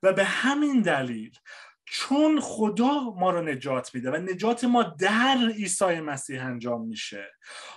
[0.02, 1.38] و به همین دلیل
[1.84, 7.26] چون خدا ما رو نجات میده و نجات ما در عیسی مسیح انجام میشه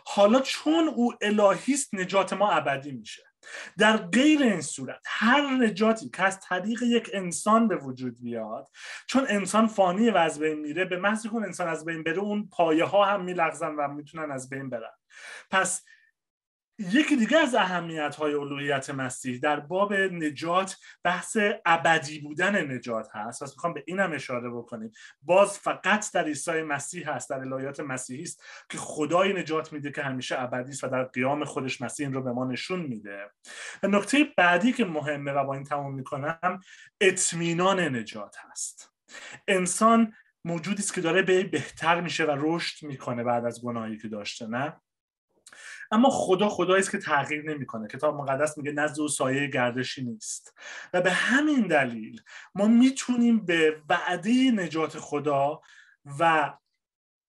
[0.05, 3.30] حالا چون او الهیست نجات ما ابدی میشه.
[3.77, 8.69] در غیر این صورت هر نجاتی که از طریق یک انسان به وجود بیاد
[9.07, 12.47] چون انسان فانی و از بین میره به محض که انسان از بین بره اون
[12.47, 14.91] پایه ها هم میلغزن و می‌تونن از بین برن.
[15.51, 15.83] پس
[16.81, 18.33] یکی دیگه از اهمیت های
[18.91, 23.43] مسیح در باب نجات بحث ابدی بودن نجات هست.
[23.43, 24.91] پس می‌خوام به اینم اشاره بکنیم.
[25.21, 30.01] باز فقط در عیسی مسیح هست در الهیات مسیحی است که خدای نجات میده که
[30.01, 33.31] همیشه ابدی است و در قیام خودش مسیح این رو به ما نشون میده.
[33.83, 36.59] و نکته بعدی که مهمه و با این تمام می‌کنم
[37.01, 38.93] اطمینان نجات هست.
[39.47, 40.13] انسان
[40.45, 44.47] موجودی است که داره به بهتر میشه و رشد می‌کنه بعد از گناهی که داشته
[44.47, 44.81] نه؟
[45.91, 47.87] اما خدا خدایی است که تغییر نمی‌کنه.
[47.87, 50.53] کتاب مقدس میگه نزد او سایه گردشی نیست.
[50.93, 52.21] و به همین دلیل
[52.55, 55.61] ما می‌تونیم به وعده نجات خدا
[56.19, 56.53] و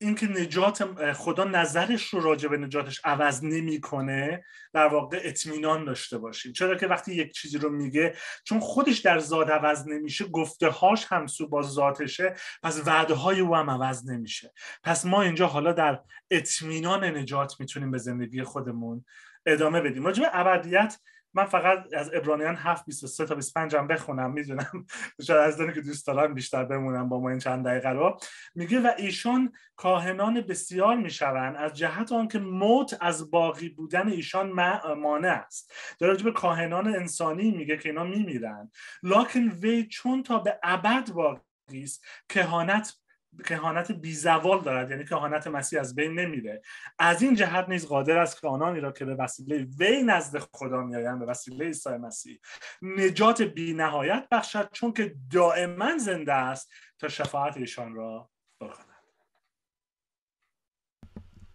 [0.03, 6.53] اینکه نجات خدا نظرش رو راجع به نجاتش عوض نمی‌کنه در واقع اطمینان داشته باشیم.
[6.53, 11.07] چرا که وقتی یک چیزی رو میگه چون خودش در ذات عوض نمیشه گفته هاش
[11.09, 14.53] همسو با ذاتشه پس وعده های او هم عوض نمیشه.
[14.83, 16.01] پس ما اینجا حالا در
[16.31, 19.05] اطمینان نجات می‌تونیم به زندگی خودمون
[19.47, 20.05] ادامه بدیم.
[20.05, 20.99] راجع به ابدیت
[21.35, 24.87] من فقط از ابرانیان 7 23 تا 25 هم بخونم می‌دونم.
[25.27, 28.19] شاید از که دوست دارم بیشتر بمونم با ما این چند دقیقه رو.
[28.55, 31.57] میگه و ایشان کاهنان بسیار می‌شوند.
[31.57, 34.53] از جهت آنکه موت از باقی بودن ایشان
[34.95, 35.73] مانع است.
[36.01, 38.71] در به کاهنان انسانی میگه که اینا میمیرن.
[39.03, 41.43] لکن وی چون تا به ابد باقی
[41.83, 43.02] است کهانت
[43.45, 46.63] کهانت بیزوال دارد یعنی کهانت مسیح از بین نمیره.
[46.99, 50.81] از این جهت نیز قادر است که آنانی را که به وسیله وی نزد خدا
[50.81, 52.39] میآیند به وسیله عیسی مسیح.
[52.83, 58.31] نجات بی نهایت بخشد چون که دائما زنده است تا شفاعت ایشان را
[58.61, 58.87] بکند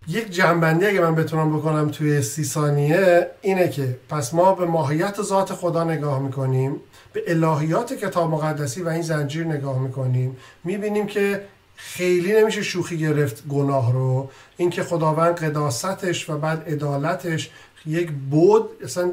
[0.10, 5.22] یک جنبندی اگه من بتونم بکنم توی سی ثانیه اینه که پس ما به ماهیت
[5.22, 6.82] ذات خدا نگاه می‌کنیم
[7.14, 10.38] به الهیات کتاب مقدسی و این زنجیر نگاه می‌کنیم.
[10.64, 11.48] می‌بینیم که
[11.78, 14.30] خیلی نمیشه شوخی گرفت گناه رو.
[14.58, 17.50] اینکه خداوند قداستش و بعد عدالتش
[17.86, 19.12] یک بود اصلا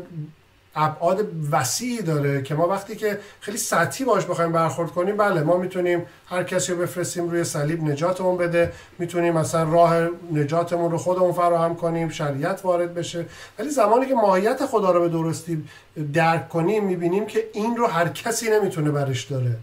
[0.76, 5.56] ابعاد وسیعی داره که ما وقتی که خیلی سطحی باش بخوایم برخورد کنیم بله ما
[5.56, 11.32] می‌تونیم هر کسی رو بفرستیم روی صلیب نجاتمون بده می‌تونیم مثلا راه نجاتمون رو خودمون
[11.32, 13.26] فراهم کنیم شریعت وارد بشه.
[13.58, 15.64] ولی زمانی که ماهیت خدا رو به درستی
[16.12, 19.56] درک کنیم می‌بینیم که این رو هر کسی نمی‌تونه برش داره.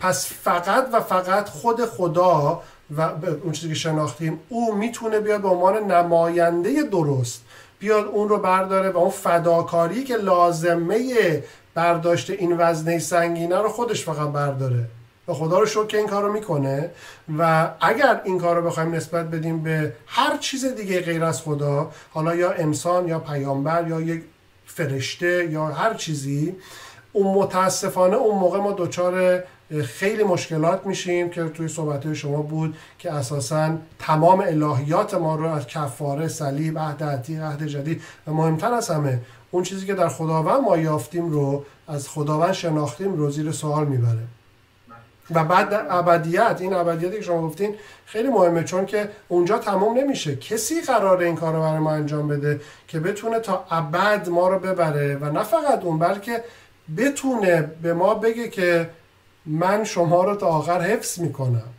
[0.00, 2.62] پس فقط و فقط خود خدا
[2.96, 3.00] و
[3.42, 7.42] اون چیزی که شناختیم او می‌تونه بیاد به عنوان نماینده درست
[7.78, 11.42] بیاد اون رو برداره و اون فداکاری که لازمه
[11.74, 14.84] برداشت این وزنه سنگینه رو خودش فقط برداره.
[15.28, 16.90] و خدا رو شکر که این کار رو می‌کنه
[17.38, 21.90] و اگر این کار رو بخوایم نسبت بدیم به هر چیز دیگه غیر از خدا
[22.14, 24.22] حالا یا انسان یا پیامبر یا یک
[24.66, 26.56] فرشته یا هر چیزی
[27.12, 29.42] اون متاسفانه اون موقع ما دچار
[29.84, 35.66] خیلی مشکلات میشیم که توی صحبت شما بود که اساسا تمام الهیات ما رو از
[35.66, 40.60] کفاره صلیب عهد عتیق عهد جدید و مهمتر از همه اون چیزی که در خداوند
[40.60, 44.24] ما یافتیم رو از خداوند شناختیم رو زیر سوال می‌بره.
[45.34, 47.74] و بعد ابدیت این ابدیتی که شما گفتین
[48.06, 50.36] خیلی مهمه چون که اونجا تمام نمیشه.
[50.36, 54.58] کسی قراره این کار رو برای ما انجام بده که بتونه تا ابد ما رو
[54.58, 56.44] ببره و نه فقط اون بلکه
[56.96, 58.90] بتونه به ما بگه که
[59.48, 61.74] من شما رو تا آخر حفظ می‌کنم.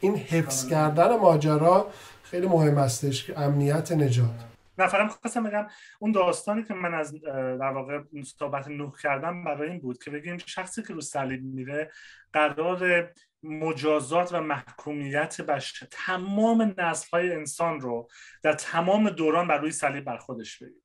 [0.00, 1.90] این حفظ کردن ماجرا
[2.22, 4.44] خیلی مهم استش امنیت نجات.
[4.78, 5.66] نه فقط خواستم بگم
[5.98, 7.14] اون داستانی که من از
[7.60, 8.00] در واقع
[8.38, 11.90] صحبت نوح کردم برای این بود که بگیم شخصی که رو صلیب میره
[12.32, 13.10] قرار
[13.42, 15.86] مجازات و محکومیت بشه.
[15.90, 18.08] تمام نسل های انسان رو
[18.42, 20.80] در تمام دوران بر روی صلیب بر خودش بگیره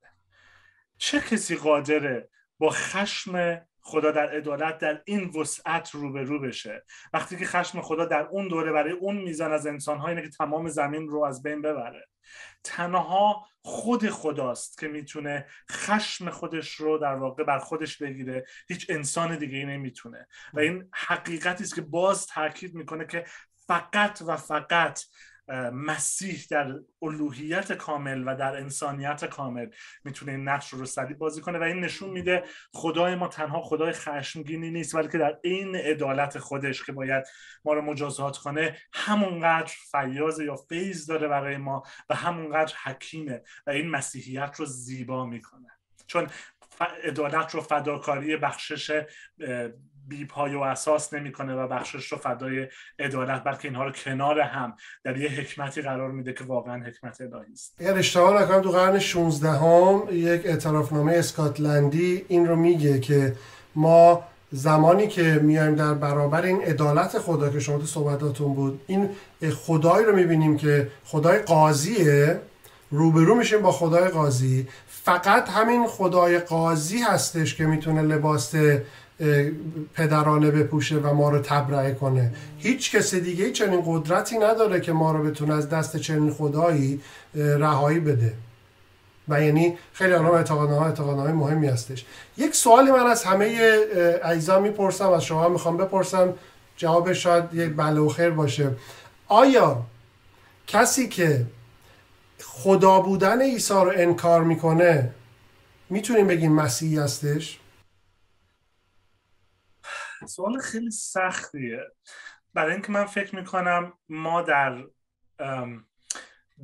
[0.98, 6.84] چه کسی قادره با خشم خدا در عدالت در این وسعت روبرو بشه.
[7.14, 10.70] وقتی که خشم خدا در اون دوره برای اون میزان از انسان اینه که تمام
[10.70, 12.08] زمین رو از بین ببره.
[12.64, 18.46] تنها خود خداست که می‌تونه خشم خودش رو در واقع بر خودش بگیره.
[18.68, 20.28] هیچ انسان دیگه ای نمی‌تونه.
[20.54, 23.26] و این حقیقتی است که باز تاکید می‌کنه که
[23.68, 25.02] فقط و فقط
[25.74, 29.68] مسیح در الوهیت کامل و در انسانیت کامل
[30.04, 33.92] می‌تونه این نقش رو صلیب بازی کنه و این نشون میده خدای ما تنها خدای
[33.92, 37.24] خشمگینی نیست بلکه در عین عدالت خودش که باید
[37.66, 43.70] ما رو مجازات کنه همونقدر فیاض یا فیض داره برای ما و همونقدر حکیمه و
[43.70, 45.68] این مسیحیت رو زیبا می‌کنه.
[46.08, 46.28] چون
[47.04, 49.02] عدالت رو فداکاری بخشش
[50.12, 52.68] بی پای و اساس نمی‌کنه و بخشش رو فدای
[53.00, 57.54] عدالت بلکه اینها رو کنار هم در یه حکمتی قرار میده که واقعا حکمت الهی
[57.54, 57.76] است.
[57.80, 63.36] اگر اشتباه نکنم تو قرن 16 هم یک اعترافنامه اسکاتلندی این رو میگه که
[63.76, 69.10] ما زمانی که میایم در برابر این عدالت خدا که شما تو صحبتاتون بود این
[69.56, 72.42] خدایی رو می‌بینیم که خدای قاضیه
[72.92, 74.68] روبرو میشیم با خدای قاضی.
[74.88, 78.56] فقط همین خدای قاضی هستش که می‌تونه لباس
[79.94, 82.34] پدرانه بپوشه و ما رو تبرئه کنه.
[82.58, 87.02] هیچ کس دیگه چنین قدرتی نداره که ما رو بتونه از دست چنین خدایی
[87.36, 88.34] رهایی بده.
[89.28, 92.06] و یعنی خیلی آنها اعتقادنامه اعتقادنامه مهمی هستش.
[92.38, 93.78] یک سوالی من از همه
[94.24, 96.34] عیزا می‌پرسم از شما می‌خوام بپرسم.
[96.78, 98.72] جوابش شاید یک بله و خیر باشه.
[99.28, 99.84] آیا
[100.68, 101.46] کسی که
[102.44, 105.10] خدا بودن عیسی رو انکار می‌کنه
[105.90, 107.60] می‌تونیم بگیم مسیحی هستش؟
[110.28, 111.80] سوال خیلی سختیه.
[112.54, 114.78] برای اینکه من فکر می‌کنم ما در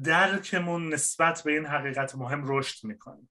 [0.04, 3.30] درکمون نسبت به این حقیقت مهم رشد می‌کنیم.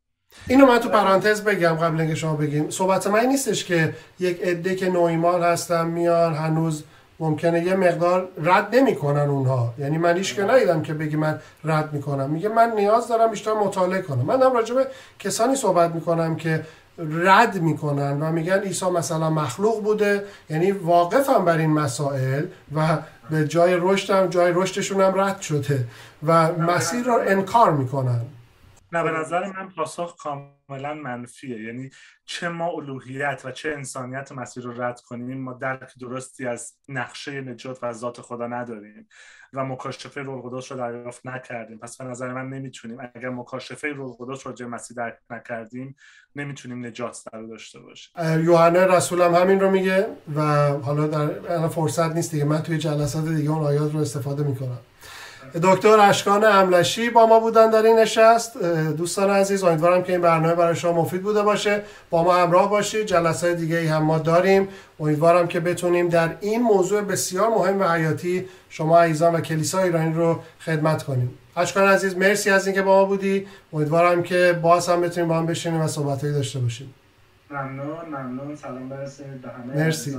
[0.49, 2.71] اینو من تو پرانتز بگم قبل اینکه شما بگیم.
[2.71, 6.85] صحبت من نیستش که یک عده که نویمان هستن میان هنوز
[7.21, 9.75] ممکنه یه مقدار رد نمی‌کنن اونها.
[9.79, 12.31] یعنی من هیچ که ندیدم که بگی من رد می‌کنم.
[12.31, 14.23] میگه من نیاز دارم بیشتر مطالعه کنم.
[14.23, 14.87] من هم راجع به
[15.19, 16.67] کسانی صحبت می‌کنم که
[16.99, 22.45] رد می‌کنن و میگن عیسی مثلا مخلوق بوده یعنی واقفم بر این مسائل
[22.75, 22.99] و
[23.31, 25.85] به جای رشدم جای رشدشون هم رد شده
[26.27, 28.21] و مسیر رو انکار می‌کنن.
[28.93, 31.63] نه به نظر من پاسخ کاملا منفیه.
[31.63, 31.91] یعنی
[32.25, 37.41] چه ما الوهیت و چه انسانیت مسیر رو رد کنیم ما درک درستی از نقشه
[37.41, 39.09] نجات و ذات خدا نداریم
[39.53, 41.79] و مکاشفه روح قدس رو دریافت نکردیم.
[41.79, 42.99] پس به نظر من نمی‌تونیم.
[43.15, 45.97] اگر مکاشفه قدس رو مسیح درک نکردیم
[46.37, 48.13] نمی‌تونیم نجات در داشته باشیم.
[48.45, 50.07] یوحنا رسول هم همین رو میگه
[50.37, 52.45] و حالا در فرصت نیست دیگه.
[52.45, 54.79] من توی جلسات دیگه اون آیات رو استفاده می‌کنم.
[55.63, 58.59] دکتر اشکان املشی با ما بودن در این نشست.
[58.97, 61.83] دوستان عزیز امیدوارم که این برنامه برای شما مفید بوده باشه.
[62.11, 63.07] با ما همراه باشید.
[63.07, 64.69] جلسه دیگه ای هم ما داریم.
[65.01, 70.15] امیدوارم که بتونیم در این موضوع بسیار مهم و حیاتی شما عزیزان و کلیسا ایرانی
[70.15, 71.39] رو خدمت کنیم.
[71.57, 73.47] اشکان عزیز مرسی از اینکه با ما بودی.
[73.73, 76.95] امیدوارم که باز هم بتونیم با هم بشینیم و صحبتایی داشته باشیم.
[77.51, 78.57] ممنون ممنون.
[78.57, 80.15] سلام برسید به همه مرسی.
[80.15, 80.19] و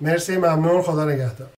[0.00, 0.82] مرسی ممنون.
[0.82, 1.55] خدا نگهدار.